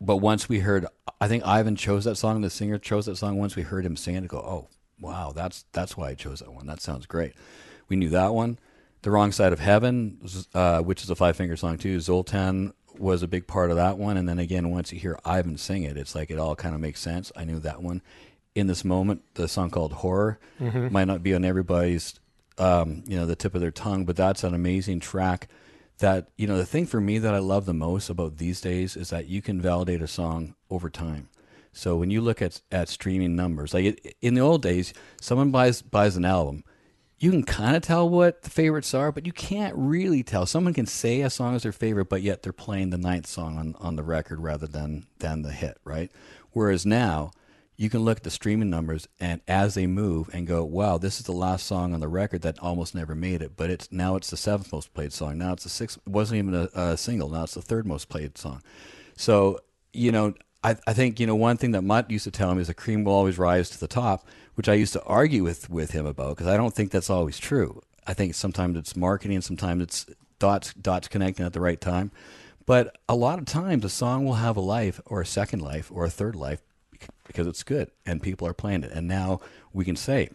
[0.00, 0.86] but once we heard
[1.20, 3.38] i think ivan chose that song the singer chose that song.
[3.38, 4.68] Once we heard him sing it go oh
[5.00, 6.66] wow that's that's why i chose that one.
[6.66, 7.32] That sounds great
[7.92, 8.58] we knew that one
[9.02, 10.18] the wrong side of heaven
[10.54, 13.98] uh, which is a five finger song too zoltan was a big part of that
[13.98, 16.74] one and then again once you hear ivan sing it it's like it all kind
[16.74, 18.00] of makes sense i knew that one
[18.54, 20.90] in this moment the song called Whore Mhm.
[20.90, 22.14] might not be on everybody's
[22.58, 25.48] um, you know the tip of their tongue but that's an amazing track
[25.98, 28.96] that you know the thing for me that I love the most about these days
[28.96, 31.28] is that you can validate a song over time.
[31.72, 35.50] So when you look at at streaming numbers, like it, in the old days, someone
[35.50, 36.64] buys buys an album,
[37.22, 40.44] you can kind of tell what the favorites are, but you can't really tell.
[40.44, 43.58] Someone can say a song is their favorite, but yet they're playing the ninth song
[43.58, 46.10] on, on the record rather than than the hit, right?
[46.50, 47.30] Whereas now
[47.76, 51.20] you can look at the streaming numbers and as they move and go, wow, this
[51.20, 54.16] is the last song on the record that almost never made it, but it's now
[54.16, 55.38] it's the seventh most played song.
[55.38, 55.98] Now it's the sixth.
[56.04, 57.28] It wasn't even a, a single.
[57.28, 58.64] Now it's the third most played song.
[59.16, 59.60] So
[59.92, 62.62] you know, I, I think you know one thing that Mutt used to tell me
[62.62, 65.70] is the cream will always rise to the top, which I used to argue with
[65.70, 67.82] with him about because I don't think that's always true.
[68.06, 70.06] I think sometimes it's marketing, sometimes it's
[70.38, 72.10] dots dots connecting at the right time.
[72.66, 75.90] But a lot of times a song will have a life or a second life
[75.92, 76.60] or a third life
[77.26, 78.92] because it's good and people are playing it.
[78.92, 79.40] And now
[79.72, 80.30] we can say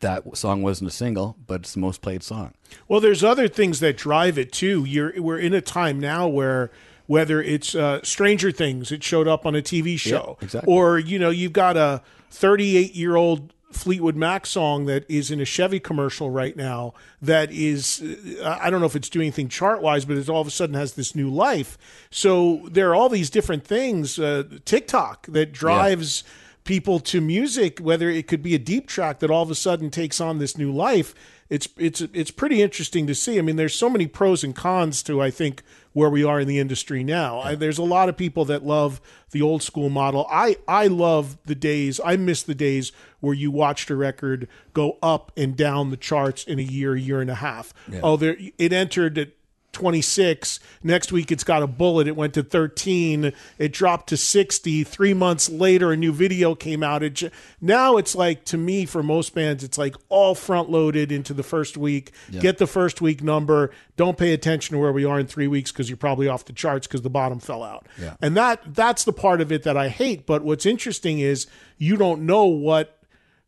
[0.00, 2.54] that song wasn't a single, but it's the most played song.
[2.88, 4.84] Well, there's other things that drive it too.
[4.84, 6.70] You're we're in a time now where
[7.08, 10.72] whether it's uh, Stranger Things, it showed up on a TV show, exactly.
[10.72, 15.40] or you know you've got a 38 year old Fleetwood Mac song that is in
[15.40, 16.92] a Chevy commercial right now.
[17.20, 18.02] That is,
[18.42, 20.50] uh, I don't know if it's doing anything chart wise, but it all of a
[20.50, 21.78] sudden has this new life.
[22.10, 24.18] So there are all these different things.
[24.18, 26.24] Uh, TikTok that drives
[26.64, 29.90] people to music, whether it could be a deep track that all of a sudden
[29.90, 31.14] takes on this new life.
[31.48, 33.38] It's it's it's pretty interesting to see.
[33.38, 35.62] I mean, there's so many pros and cons to I think
[35.98, 37.40] where we are in the industry now.
[37.40, 39.00] I, there's a lot of people that love
[39.32, 40.28] the old school model.
[40.30, 42.00] I I love the days.
[42.04, 46.44] I miss the days where you watched a record go up and down the charts
[46.44, 47.74] in a year, year and a half.
[47.90, 47.98] Yeah.
[48.04, 49.30] Oh, there it entered at
[49.78, 50.58] 26.
[50.82, 52.08] Next week, it's got a bullet.
[52.08, 53.32] It went to 13.
[53.58, 54.82] It dropped to 60.
[54.84, 57.04] Three months later, a new video came out.
[57.04, 61.12] It j- now it's like to me, for most bands, it's like all front loaded
[61.12, 62.10] into the first week.
[62.28, 62.40] Yeah.
[62.40, 63.70] Get the first week number.
[63.96, 66.52] Don't pay attention to where we are in three weeks because you're probably off the
[66.52, 67.86] charts because the bottom fell out.
[68.00, 68.14] Yeah.
[68.20, 70.26] And that that's the part of it that I hate.
[70.26, 72.97] But what's interesting is you don't know what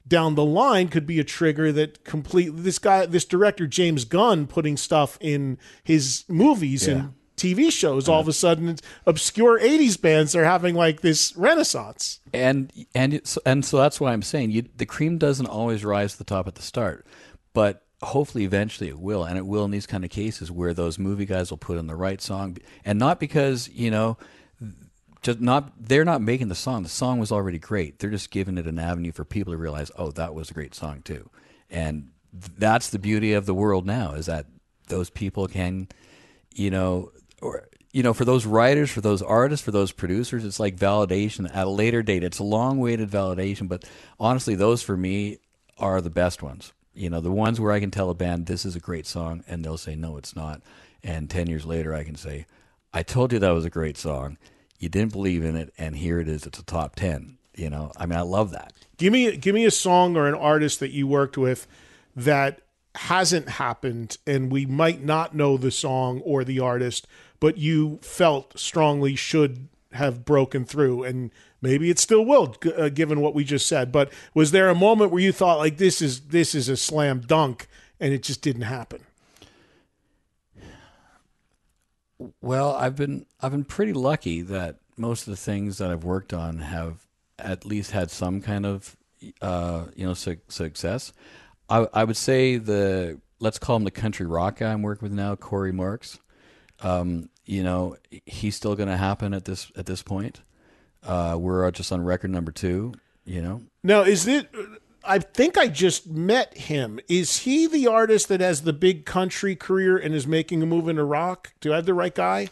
[0.07, 4.46] down the line could be a trigger that complete this guy this director James Gunn
[4.46, 6.94] putting stuff in his movies Yeah.
[6.94, 8.32] and TV shows all of a uh-huh.
[8.32, 8.76] sudden
[9.07, 14.22] obscure 80s bands are having like this renaissance and and and so that's why I'm
[14.22, 17.07] saying you, the cream doesn't always rise to the top at the start,
[17.53, 20.98] but hopefully eventually it will, and it will in these kind of cases where those
[20.98, 24.16] movie guys will put in the right song, and not because you know.
[25.23, 26.83] Just not they're not making the song.
[26.83, 27.99] The song was already great.
[27.99, 30.75] They're just giving it an avenue for people to realize, oh, that was a great
[30.75, 31.29] song too.
[31.68, 34.47] And th- that's the beauty of the world now is that
[34.89, 35.89] those people can,
[36.55, 37.12] you know,
[37.43, 41.51] or you know, for those writers, for those artists, for those producers, it's like validation
[41.55, 42.23] at a later date.
[42.23, 43.85] It's a long waited validation, but
[44.18, 45.39] honestly, those for me
[45.77, 46.73] are the best ones.
[46.95, 49.43] You know, the ones where I can tell a band this is a great song
[49.49, 50.62] and they'll say no, it's not.
[51.03, 52.47] and ten years later I can say,
[52.93, 54.37] I told you that was a great song.
[54.81, 56.47] You didn't believe in it, and here it is.
[56.47, 57.37] It's a top ten.
[57.55, 58.72] You know, I mean, I love that.
[58.97, 61.68] Give me give me a song or an artist that you worked with
[62.16, 62.62] that
[62.95, 67.07] hasn't happened, and we might not know the song or the artist,
[67.39, 73.20] but you felt strongly should have broken through, and maybe it still will, uh, given
[73.20, 73.93] what we just said.
[73.93, 77.20] But was there a moment where you thought like this is this is a slam
[77.20, 77.68] dunk,
[78.01, 79.05] and it just didn't happen?
[82.41, 86.33] Well, I've been I've been pretty lucky that most of the things that I've worked
[86.35, 87.07] on have
[87.39, 88.97] at least had some kind of
[89.41, 91.12] uh, you know su- success.
[91.68, 95.12] I, I would say the let's call him the country rock guy I'm working with
[95.12, 96.18] now, Corey Marks.
[96.81, 97.97] Um, you know,
[98.27, 100.41] he's still going to happen at this at this point.
[101.03, 102.93] Uh, we're just on record number two.
[103.25, 104.49] You know, Now, is it?
[105.03, 107.01] I think I just met him.
[107.09, 110.88] Is he the artist that has the big country career and is making a move
[110.88, 111.53] into rock?
[111.61, 112.48] Do I have the right guy?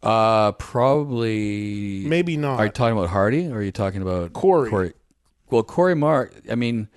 [0.00, 2.60] uh, probably Maybe not.
[2.60, 4.70] Are you talking about Hardy or are you talking about Corey.
[4.70, 4.92] Corey?
[5.50, 6.34] Well, Corey Mark.
[6.50, 6.88] I mean,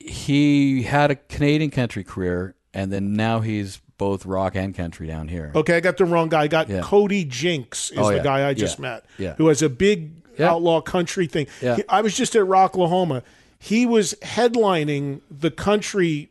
[0.00, 5.28] he had a Canadian country career, and then now he's both rock and country down
[5.28, 5.52] here.
[5.54, 6.42] Okay, I got the wrong guy.
[6.42, 6.80] I got Yeah.
[6.82, 8.22] Cody Jinks is Oh, the yeah.
[8.22, 8.82] guy I just Yeah.
[8.82, 9.04] met.
[9.18, 9.34] Yeah.
[9.34, 11.48] Who has a big outlaw country thing.
[11.60, 11.76] Yeah.
[11.76, 13.22] He- I was just at Rocklahoma.
[13.58, 16.30] He was headlining the country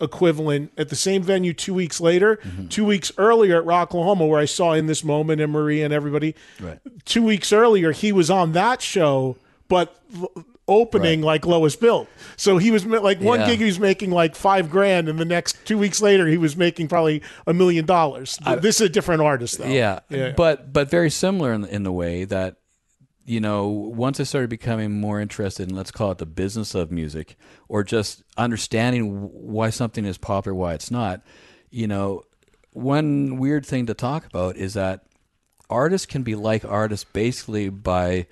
[0.00, 2.36] equivalent at the same venue two weeks later.
[2.36, 2.68] Mm-hmm.
[2.68, 6.34] Two weeks earlier at Rocklahoma, where I saw in this moment and Marie and everybody.
[6.60, 6.78] Right.
[7.04, 9.36] Two weeks earlier, he was on that show,
[9.68, 9.96] but
[10.66, 12.08] opening like lowest built.
[12.36, 13.46] So he was like one Yeah.
[13.46, 16.56] gig he was making like five grand, and the next two weeks later he was
[16.56, 18.38] making probably a million dollars.
[18.60, 19.66] This is a different artist though.
[19.66, 20.32] Yeah, yeah.
[20.36, 22.56] but but very similar in, in the way that
[23.24, 26.90] you know once I started becoming more interested in let's call it the business of
[26.90, 27.36] music
[27.68, 31.22] or just understanding why something is popular, why it's not.
[31.70, 32.22] You know,
[32.72, 35.06] one weird thing to talk about is that
[35.70, 38.26] artists can be like artists basically by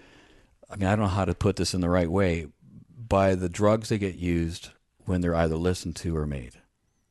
[0.71, 2.49] I mean I don't know how to put this in the right way
[2.97, 4.71] by the drugs they get used
[5.05, 6.55] when they're either listened to or made.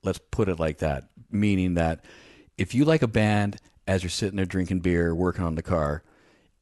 [0.04, 2.06] Let's put it like that, meaning that
[2.58, 3.58] if you like a band
[3.88, 6.04] as you're sitting there drinking beer, working on the car,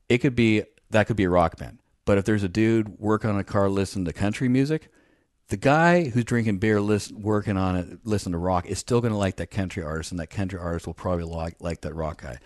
[0.10, 1.80] it could be that could be a rock band.
[2.06, 4.90] But if there's a dude working on a car listening to country music,
[5.50, 9.12] the guy who's drinking beer, listen, working on it, listening to rock, is still going
[9.12, 12.22] to like that country artist, and that country artist will probably like like that rock
[12.22, 12.38] guy.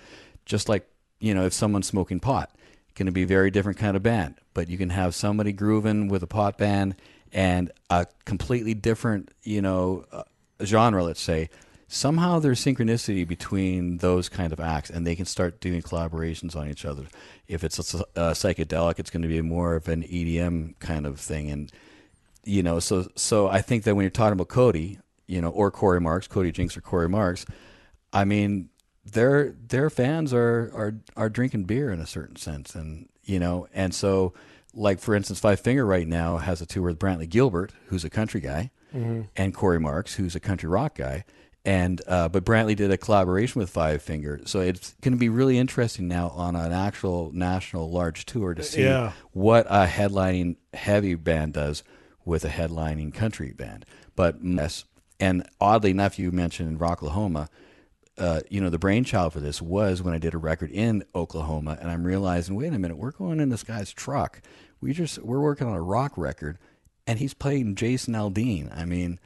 [0.46, 0.88] Just like
[1.20, 2.54] you know, if someone's smoking pot,
[2.96, 4.36] going to be a very different kind of band.
[4.54, 6.96] But you can have somebody grooving with a pot band
[7.32, 10.24] and a completely different, you know, uh,
[10.64, 11.04] genre.
[11.04, 11.50] Let's say
[11.94, 16.68] somehow there's synchronicity between those kind of acts, and they can start doing collaborations on
[16.68, 17.06] each other.
[17.48, 21.20] If it's a, a psychedelic, it's going to be more of an EDM kind of
[21.20, 21.72] thing, and
[22.46, 25.72] you know, so so I think that when you're talking about Cody, you know, or
[25.72, 27.46] Corey Marks, Cody Jinks or Corey Marks,
[28.12, 28.70] I mean,
[29.06, 33.68] their their fans are are are drinking beer in a certain sense, and you know,
[33.74, 34.34] and so
[34.74, 38.10] like for instance, Five Finger right now has a tour with Brantley Gilbert, who's a
[38.10, 39.28] country guy, Mhm.
[39.38, 41.24] and Corey Marks, who's a country rock guy.
[41.66, 45.30] And uh, but Brantley did a collaboration with Five Finger, so it's going to be
[45.30, 49.14] really interesting now on an actual national large tour to see Yeah.
[49.32, 51.82] what a headlining heavy band does
[52.26, 53.86] with a headlining country band.
[54.14, 54.84] But yes,
[55.22, 57.48] and oddly enough, you mentioned in Rocklahoma.
[58.18, 61.78] Uh, you know, the brainchild for this was when I did a record in Oklahoma,
[61.82, 64.42] and I'm realizing, wait a minute, we're going in this guy's truck.
[64.82, 66.58] We just we're working on a rock record,
[67.08, 68.70] and he's playing Jason Aldean.
[68.78, 69.18] I mean,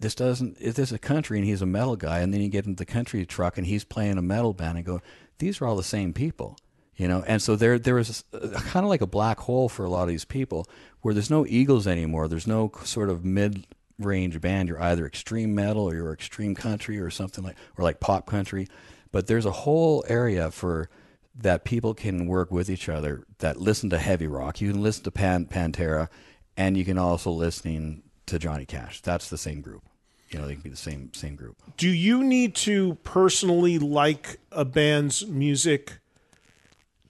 [0.00, 0.58] this doesn't.
[0.58, 2.86] Is this a country, and he's a metal guy, and then you get into the
[2.86, 5.00] country truck, and he's playing a metal band, and go,
[5.38, 6.58] these are all the same people
[7.00, 7.24] you know?
[7.26, 8.04] And so there there a,
[8.50, 10.68] kind of like a black hole for a lot of these people
[11.00, 12.28] where there's no eagles anymore.
[12.28, 13.66] There's no sort of mid
[13.98, 14.68] range band.
[14.68, 18.68] You're either extreme metal or you're extreme country or something like or like pop country.
[19.12, 20.90] But there's a whole area for
[21.34, 24.60] that people can work with each other that listen to heavy rock.
[24.60, 26.08] You can listen to Pan, pantera
[26.54, 29.00] and you can also listen to johnny cash.
[29.00, 29.89] That's the same group
[30.30, 31.56] you know they can be the same same group.
[31.76, 35.98] Do you need to personally like a band's music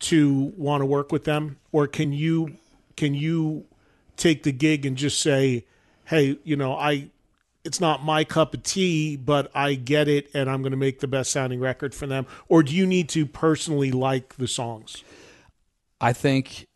[0.00, 2.56] to want to work with them, or can you
[2.96, 3.66] can you
[4.16, 5.66] take the gig and just say,
[6.06, 7.10] "Hey, you know, I
[7.62, 11.00] it's not my cup of tea, but I get it, and I'm going to make
[11.00, 15.04] the best sounding record for them," or do you need to personally like the songs?
[16.00, 16.66] I think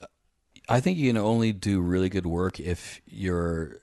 [0.68, 3.78] I think you can only do really good work if you're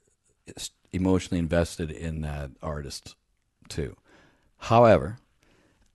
[0.93, 3.15] emotionally invested in that artist
[3.69, 3.95] too.
[4.57, 5.17] However,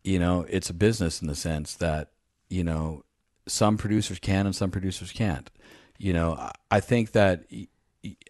[0.02, 2.10] you know, it's a business in the sense that,
[2.48, 3.04] you know,
[3.46, 5.50] some producers can and some producers can't.
[5.98, 7.44] You know, I- think that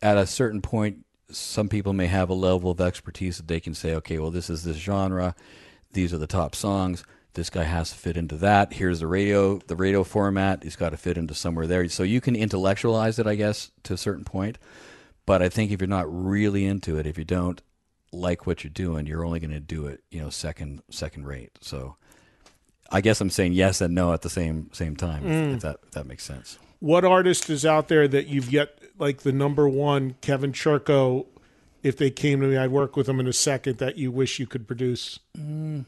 [0.00, 3.74] at a certain point some people may have a level of expertise that they can
[3.74, 5.34] say, okay, well this is this genre
[5.96, 7.04] these are the top songs.
[7.32, 8.74] This guy has to fit into that.
[8.74, 10.62] Here's the radio, the radio format.
[10.62, 11.88] He's got to fit into somewhere there.
[11.88, 14.58] So you can intellectualize it, I guess, to a certain point.
[15.26, 17.60] But I think if you're not really into it, if you don't
[18.12, 21.58] like what you're doing, you're only going to do it, you know, second second rate.
[21.60, 21.96] So
[22.90, 25.24] I guess I'm saying yes and no at the same same time.
[25.24, 25.48] Mm.
[25.48, 26.58] If, if that if that makes sense.
[26.78, 31.26] What artist is out there that you've yet like the number one Kevin Churko?
[31.82, 33.78] If they came to me, I'd work with them in a second.
[33.78, 35.18] That you wish you could produce.
[35.36, 35.86] Mm.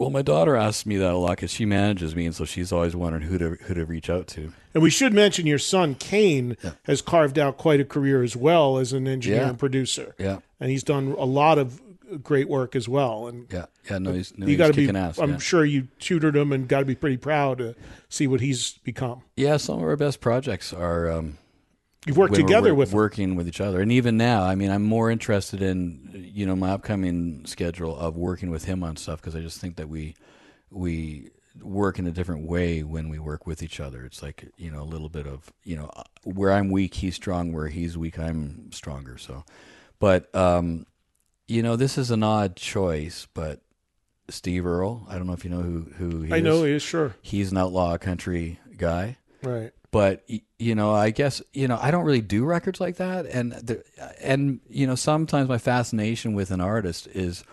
[0.00, 2.72] Well, my daughter asks me that a lot because she manages me, and so she's
[2.72, 4.52] always wondering who to who to reach out to.
[4.72, 8.78] And we should mention your son Kane has carved out quite a career as well
[8.78, 9.48] as an engineer Yeah.
[9.50, 10.14] and producer.
[10.18, 10.38] Yeah.
[10.58, 11.82] and he's done a lot of
[12.22, 13.28] great work as well.
[13.28, 14.98] And Yeah, yeah, no, he's no, you got to be.
[14.98, 15.18] ass.
[15.18, 15.38] I'm yeah.
[15.38, 17.74] sure you tutored him and got to be pretty proud to
[18.08, 19.20] see what he's become.
[19.36, 21.10] Yeah, some of our best projects are.
[21.10, 21.36] Um,
[22.06, 25.10] You've worked together with working with each other, and even now, I mean, I'm more
[25.10, 29.40] interested in you know my upcoming schedule of working with him on stuff because I
[29.40, 30.14] just think that we
[30.70, 31.30] we
[31.62, 34.04] work in a different way when we work with each other.
[34.06, 37.16] It's like you know a little bit of you know uh, where I'm weak, he's
[37.16, 37.52] strong.
[37.52, 39.18] Where he's weak, I'm stronger.
[39.18, 39.44] So,
[39.98, 40.86] but um,
[41.48, 43.60] you know, this is an odd choice, but.
[44.28, 46.44] Steve Earle, I don't know if you know who who he I is.
[46.44, 47.16] know he is, sure.
[47.20, 49.72] He's an outlaw country guy Right.
[49.90, 50.28] But
[50.58, 53.26] you know i guess you know i don't really do records like that.
[53.26, 53.82] And
[54.20, 57.44] and you know sometimes my fascination with an artist is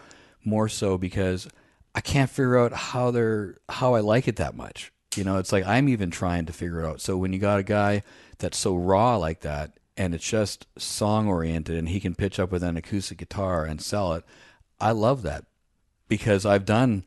[0.43, 1.47] more so because
[1.95, 4.91] i can't figure out how they're how i like it that much.
[5.15, 7.01] You know it's like i'm even trying to figure it out.
[7.01, 8.03] So when you got a guy
[8.37, 12.51] that's so raw like that and it's just song oriented and he can pitch up
[12.51, 14.23] with an acoustic guitar and sell it
[14.79, 15.45] i love that
[16.07, 17.03] because i've done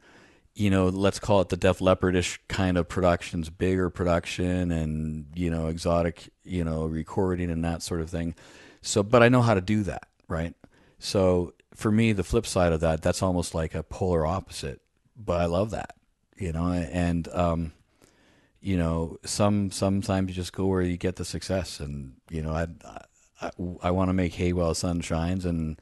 [0.61, 5.51] you know, let's call it the Def Leppard-ish kind of productions, bigger production and, you
[5.51, 8.35] know, exotic, you know, recording and that sort of thing.
[8.83, 10.53] So, but I know how to do that, right?
[10.99, 14.83] So for me, the flip side of that, that's almost like a polar opposite,
[15.17, 15.97] but I love that,
[16.37, 17.73] you know, and, um,
[18.61, 22.53] you know, some, sometimes you just go where you get the success and, you know,
[22.53, 22.67] I,
[23.41, 23.51] I,
[23.83, 25.81] I want to make hay while the sun shines and,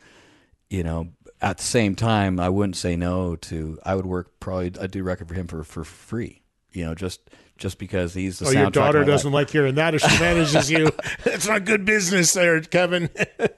[0.71, 1.09] you know,
[1.41, 3.79] at the same time, I wouldn't say no to.
[3.85, 4.73] I would work probably.
[4.81, 6.43] I'd do record for him for for free.
[6.73, 7.21] You know, just
[7.57, 8.47] just because he's the.
[8.47, 9.47] Oh, your daughter doesn't life.
[9.47, 10.91] like hearing that if she manages you.
[11.25, 13.11] it's not good business there, Kevin.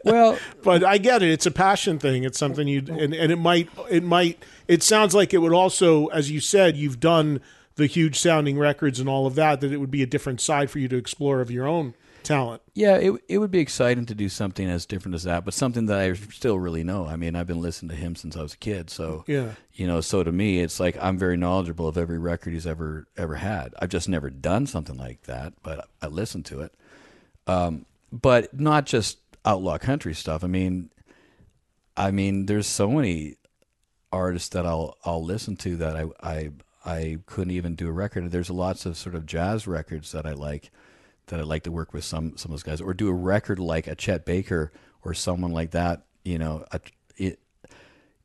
[0.05, 1.31] well, but I get it.
[1.31, 2.24] It's a passion thing.
[2.24, 6.07] It's something you and, and it might it might it sounds like it would also,
[6.09, 7.41] as you said, you've done
[7.76, 9.61] the huge sounding records and all of that.
[9.61, 12.62] That it would be a different side for you to explore of your own talent.
[12.75, 15.87] Yeah, it it would be exciting to do something as different as that, but something
[15.87, 17.07] that I still really know.
[17.07, 19.53] I mean, I've been listening to him since I was a kid, so Yeah.
[19.75, 20.01] you know.
[20.01, 23.75] So to me, it's like I'm very knowledgeable of every record he's ever ever had.
[23.81, 26.75] I've just never done something like that, but I listen to it.
[27.47, 30.45] Um, but not just outlaw country stuff.
[30.45, 30.91] I mean,
[31.97, 33.37] I mean, there's so many
[34.12, 36.51] artists that I'll I'll listen to that I I
[36.85, 38.31] I couldn't even do a record.
[38.31, 40.71] There's lots of sort of jazz records that I like
[41.31, 43.59] that I'd like to work with some some of those guys or do a record
[43.59, 44.72] like a Chet Baker
[45.03, 46.03] or someone like that.
[46.24, 46.81] You know, a,
[47.16, 47.41] it,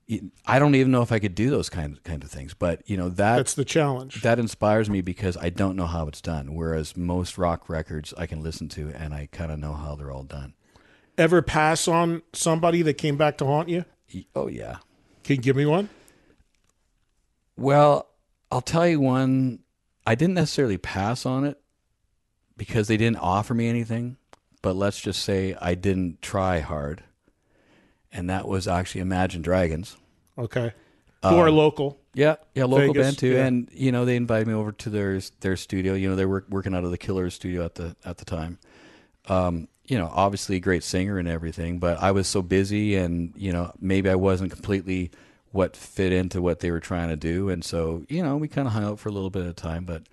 [0.07, 2.81] it, I don't even know if I could do those kind kind of things, but
[2.85, 4.21] you know that That's the challenge.
[4.21, 6.53] That inspires me because I don't know how it's done.
[6.53, 10.11] Whereas most rock records I can listen to and I kind of know how they're
[10.11, 10.53] all done.
[11.17, 13.85] Ever pass on somebody that came back to haunt you?
[14.35, 14.77] Oh yeah.
[15.23, 15.89] Can you give me one?
[17.57, 18.09] Well,
[18.51, 19.59] I'll tell you one.
[20.05, 21.59] I didn't necessarily pass on it
[22.57, 24.17] because they didn't offer me anything,
[24.61, 27.03] but let's just say I didn't try hard.
[28.11, 29.97] And that was actually Imagine Dragons.
[30.37, 30.73] Okay.
[31.23, 31.99] Who are Um, local.
[32.13, 33.33] Yeah, yeah, local Vegas, band too.
[33.33, 33.45] yeah.
[33.45, 35.93] And you know, they invited me over to their their studio.
[35.95, 38.57] You know, they were working out of the Killers studio at the at the time.
[39.27, 43.33] Um, you know, obviously a great singer and everything, but I was so busy, and
[43.35, 45.11] you know, maybe I wasn't completely
[45.51, 48.67] what fit into what they were trying to do, and so you know, we kind
[48.67, 49.83] of hung out for a little bit of time.
[49.83, 50.03] But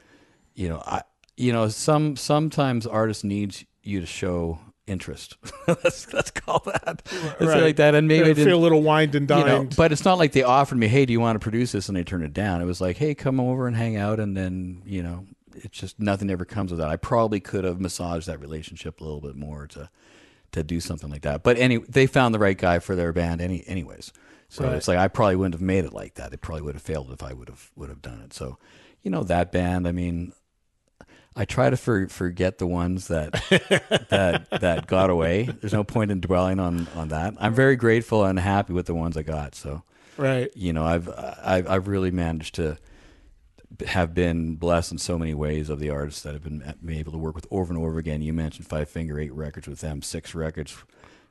[0.54, 1.02] you know, I
[1.42, 5.36] you know, some sometimes artists needs you to show interest.
[5.68, 7.02] let's let's call that
[7.40, 7.62] Right.
[7.62, 9.92] like that, and maybe Yeah, I didn't feel a little wined and you know, but
[9.92, 12.04] it's not like they offered me, "Hey, do you want to produce this?" and they
[12.04, 12.60] turned it down.
[12.62, 15.98] It was like, "Hey, come over and hang out," and then you know, it's just
[16.00, 16.88] nothing ever comes of that.
[16.88, 19.88] I probably could have massaged that relationship a little bit more to
[20.52, 21.42] to do something like that.
[21.42, 24.12] But anyway, they found the right guy for their band, any, anyways.
[24.50, 24.74] So Right.
[24.76, 26.32] it's like I probably wouldn't have made it like that.
[26.34, 28.34] It probably would have failed if I would have would have done it.
[28.34, 28.58] So,
[29.02, 29.88] you know, that band.
[29.88, 30.32] I mean,
[31.34, 33.32] I try to for, forget the ones that
[34.10, 35.44] that that got away.
[35.44, 37.34] There's no point in dwelling on on that.
[37.38, 39.54] I'm very grateful and happy with the ones I got.
[39.54, 39.82] So,
[40.18, 40.50] Right.
[40.54, 41.08] you know, I've
[41.42, 42.76] I've, I've really managed to
[43.86, 46.98] have been blessed in so many ways of the artists that have been, uh, been
[46.98, 48.20] able to work with over and over again.
[48.20, 50.76] You mentioned Five Finger Eight records with them, six records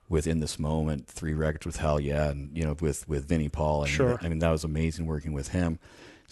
[0.09, 3.81] within This Moment, three records with Hellyeah, and you know with with Vinnie Paul.
[3.83, 4.19] Mean, Sure.
[4.21, 5.77] I mean that was amazing working with him.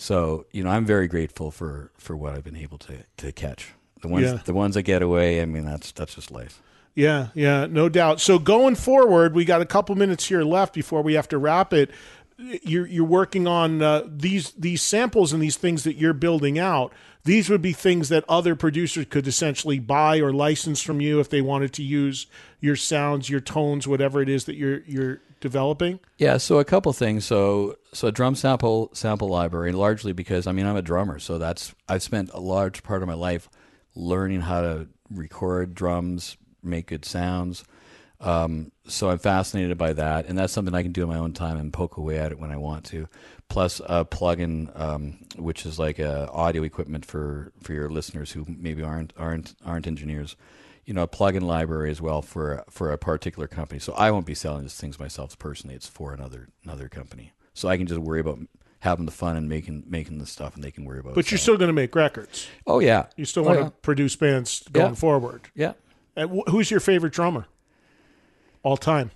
[0.01, 3.73] So you know I'm very grateful for for what I've been able to to catch.
[4.01, 4.39] The ones Yeah.
[4.45, 5.41] the ones that get away.
[5.41, 6.61] I mean that's that's just life.
[6.95, 8.19] Yeah, yeah, no doubt.
[8.21, 11.73] So going forward, we got a couple minutes here left before we have to wrap
[11.73, 11.91] it.
[12.37, 16.93] You're you're working on uh, these these samples and these things that you're building out.
[17.25, 21.29] These would be things that other producers could essentially buy or license from you if
[21.29, 22.27] they wanted to use
[22.61, 25.99] your sounds, your tones, whatever it is that you're you're developing.
[26.17, 27.25] Yeah, so a couple things.
[27.25, 31.37] So so a drum sample sample library, largely because I mean I'm a drummer, so
[31.37, 33.49] that's I've spent a large part of my life
[33.95, 37.63] learning how to record drums, make good sounds.
[38.21, 41.33] Um, so I'm fascinated by that, and that's something I can do in my own
[41.33, 43.07] time and poke away at it when I want to.
[43.47, 48.45] Plus a plugin, um, which is like a audio equipment for, for your listeners who
[48.47, 50.35] maybe aren't aren't aren't engineers.
[50.89, 53.79] You know, a plugin library as well for for a particular company.
[53.79, 55.75] So I won't be selling these things myself personally.
[55.75, 57.31] It's for another another company.
[57.53, 58.39] So I can just worry about
[58.79, 61.13] having the fun and making making the stuff, and they can worry about.
[61.13, 62.47] But you're still going to make records.
[62.65, 63.65] Oh yeah, You still Oh, want yeah.
[63.65, 64.95] to produce bands going Yeah.
[64.95, 65.41] forward.
[65.53, 65.73] Yeah.
[66.15, 67.45] And wh- who's your favorite drummer?
[68.63, 69.11] All time.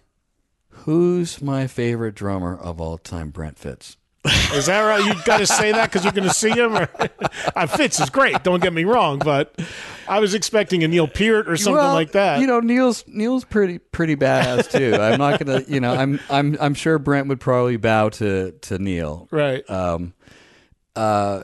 [0.70, 3.32] Who's my favorite drummer of all time?
[3.32, 3.98] Brent Fitz.
[4.54, 5.04] Is that right?
[5.04, 6.76] You got to say that because you're going to see him.
[6.78, 6.88] Or,
[7.56, 8.42] uh, Fitz is great.
[8.44, 9.60] Don't get me wrong, but
[10.08, 12.40] I was expecting a Neil Peart or something Well, like that.
[12.40, 14.96] You know, Neil's Neil's pretty pretty badass too.
[15.02, 18.78] I'm not gonna, you know, I'm I'm I'm sure Brent would probably bow to to
[18.80, 19.28] Neil.
[19.32, 19.68] Right.
[19.70, 20.14] Um.
[20.96, 21.44] Uh.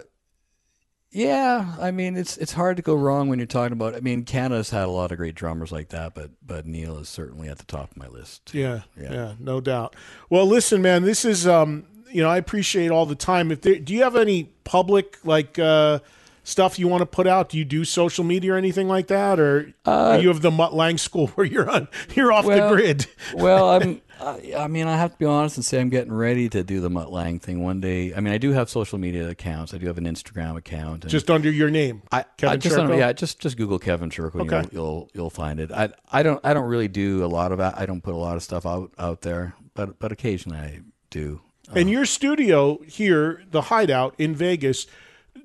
[1.11, 3.95] Yeah, I mean it's it's hard to go wrong when you're talking about.
[3.95, 7.09] I mean, Canada's had a lot of great drummers like that, but but Neil is
[7.09, 8.53] certainly at the top of my list.
[8.53, 9.95] Yeah, yeah, no doubt.
[10.29, 13.51] Well, listen, man, this is um, you know, I appreciate all the time.
[13.51, 15.97] If there, do you have any public like uh
[16.43, 17.49] stuff you want to put out?
[17.49, 20.73] Do you do social media or anything like that, or Uh, you have the Mutt
[20.73, 23.05] Lange school where you're on you're off Well- the grid?
[23.33, 24.01] well, I'm.
[24.21, 26.81] I, I mean, I have to be honest and say I'm getting ready to do
[26.81, 28.13] the Mutt Lange thing one day.
[28.13, 29.73] I mean, I do have social media accounts.
[29.73, 31.05] I do have an Instagram account.
[31.05, 34.09] And Just under your name, I, Kevin I just don't- yeah, just just Google Kevin
[34.09, 34.41] Churko.
[34.41, 34.67] Okay.
[34.73, 35.71] You'll, you'll you'll find it.
[35.71, 37.79] I I don't I don't really do a lot of that.
[37.79, 40.79] I don't put a lot of stuff out out there, but but occasionally I
[41.09, 41.39] do.
[41.73, 44.85] And your studio here, the Hideout in Vegas,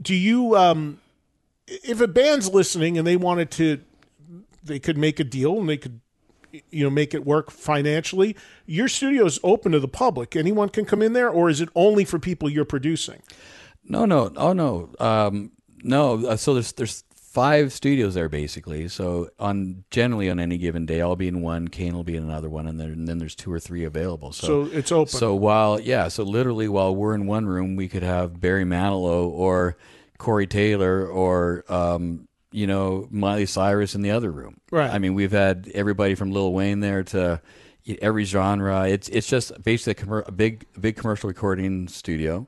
[0.01, 1.01] do you um
[1.67, 3.81] if a band's listening and they wanted to
[4.63, 6.01] they could make a deal and they could
[6.71, 10.37] you know make it work financially, your studio is open to the public.
[10.37, 13.23] Anyone can come in there or is it only for people you're producing?
[13.87, 15.53] No, no, oh no, um,
[15.83, 16.25] no.
[16.27, 17.05] uh, So there's there's
[17.35, 18.87] five studios there basically.
[18.87, 22.23] So on generally on any given day, I'll be in one, Kane will be in
[22.23, 24.33] another one, and then and then there's two or three available.
[24.33, 25.09] So, So it's open.
[25.09, 29.29] So while yeah, so literally while we're in one room, we could have Barry Manilow
[29.29, 29.77] or
[30.19, 34.61] Corey Taylor or um, you know Miley Cyrus in the other room.
[34.71, 34.91] Right.
[34.91, 37.41] I mean, we've had everybody from Lil Wayne there to
[38.01, 38.89] every genre.
[38.89, 42.47] It's it's just basically a, commer- a big a big commercial recording studio,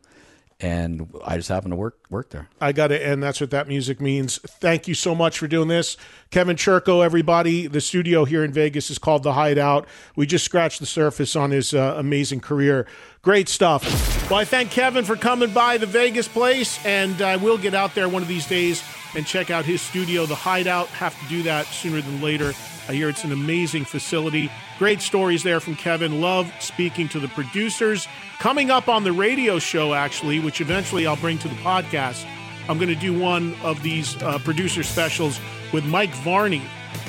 [0.60, 2.48] and I just happen to work work there.
[2.60, 4.38] I got it, and That's what that music means.
[4.38, 5.96] Thank you so much for doing this.
[6.30, 7.66] Kevin Churko, everybody.
[7.66, 9.86] The studio here in Vegas is called The Hideout.
[10.16, 12.86] We just scratched the surface on his uh, amazing career.
[13.22, 13.84] Great stuff.
[14.30, 17.94] Well, I thank Kevin for coming by the Vegas place, and I will get out
[17.94, 18.82] there one of these days
[19.16, 20.88] and check out his studio, The Hideout.
[20.88, 22.52] Have to do that sooner than later.
[22.88, 24.51] I hear it's an amazing facility.
[24.78, 26.20] Great stories there from Kevin.
[26.20, 28.06] Love speaking to the producers.
[28.38, 32.24] Coming up on the radio show, actually, which eventually I'll bring to the podcast,
[32.68, 35.40] I'm going to do one of these uh, producer specials
[35.72, 36.62] with Mike Varney,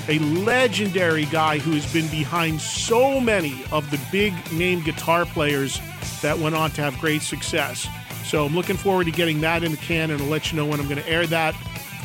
[0.08, 5.80] a legendary guy who has been behind so many of the big name guitar players
[6.22, 7.88] that went on to have great success.
[8.24, 10.66] So I'm looking forward to getting that in the can, and I'll let you know
[10.66, 11.56] when I'm going to air that.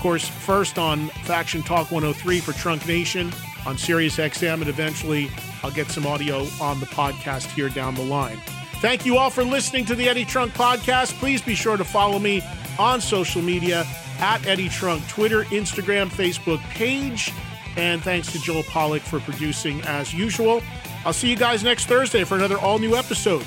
[0.03, 3.33] Course, first on Faction Talk 103 for Trunk Nation
[3.65, 5.31] on Sirius XM, and eventually
[5.62, 8.37] I'll get some audio on the podcast here down the line.
[8.81, 11.12] Thank you all for listening to the Eddie Trunk podcast.
[11.20, 12.43] Please be sure to follow me
[12.81, 13.87] on social media
[14.19, 17.33] at Eddie Trunk, Twitter, Instagram, Facebook page.
[17.77, 20.65] And thanks to Joel Pollock for producing as usual.
[21.05, 23.47] I'll see you guys next Thursday for another all new episode.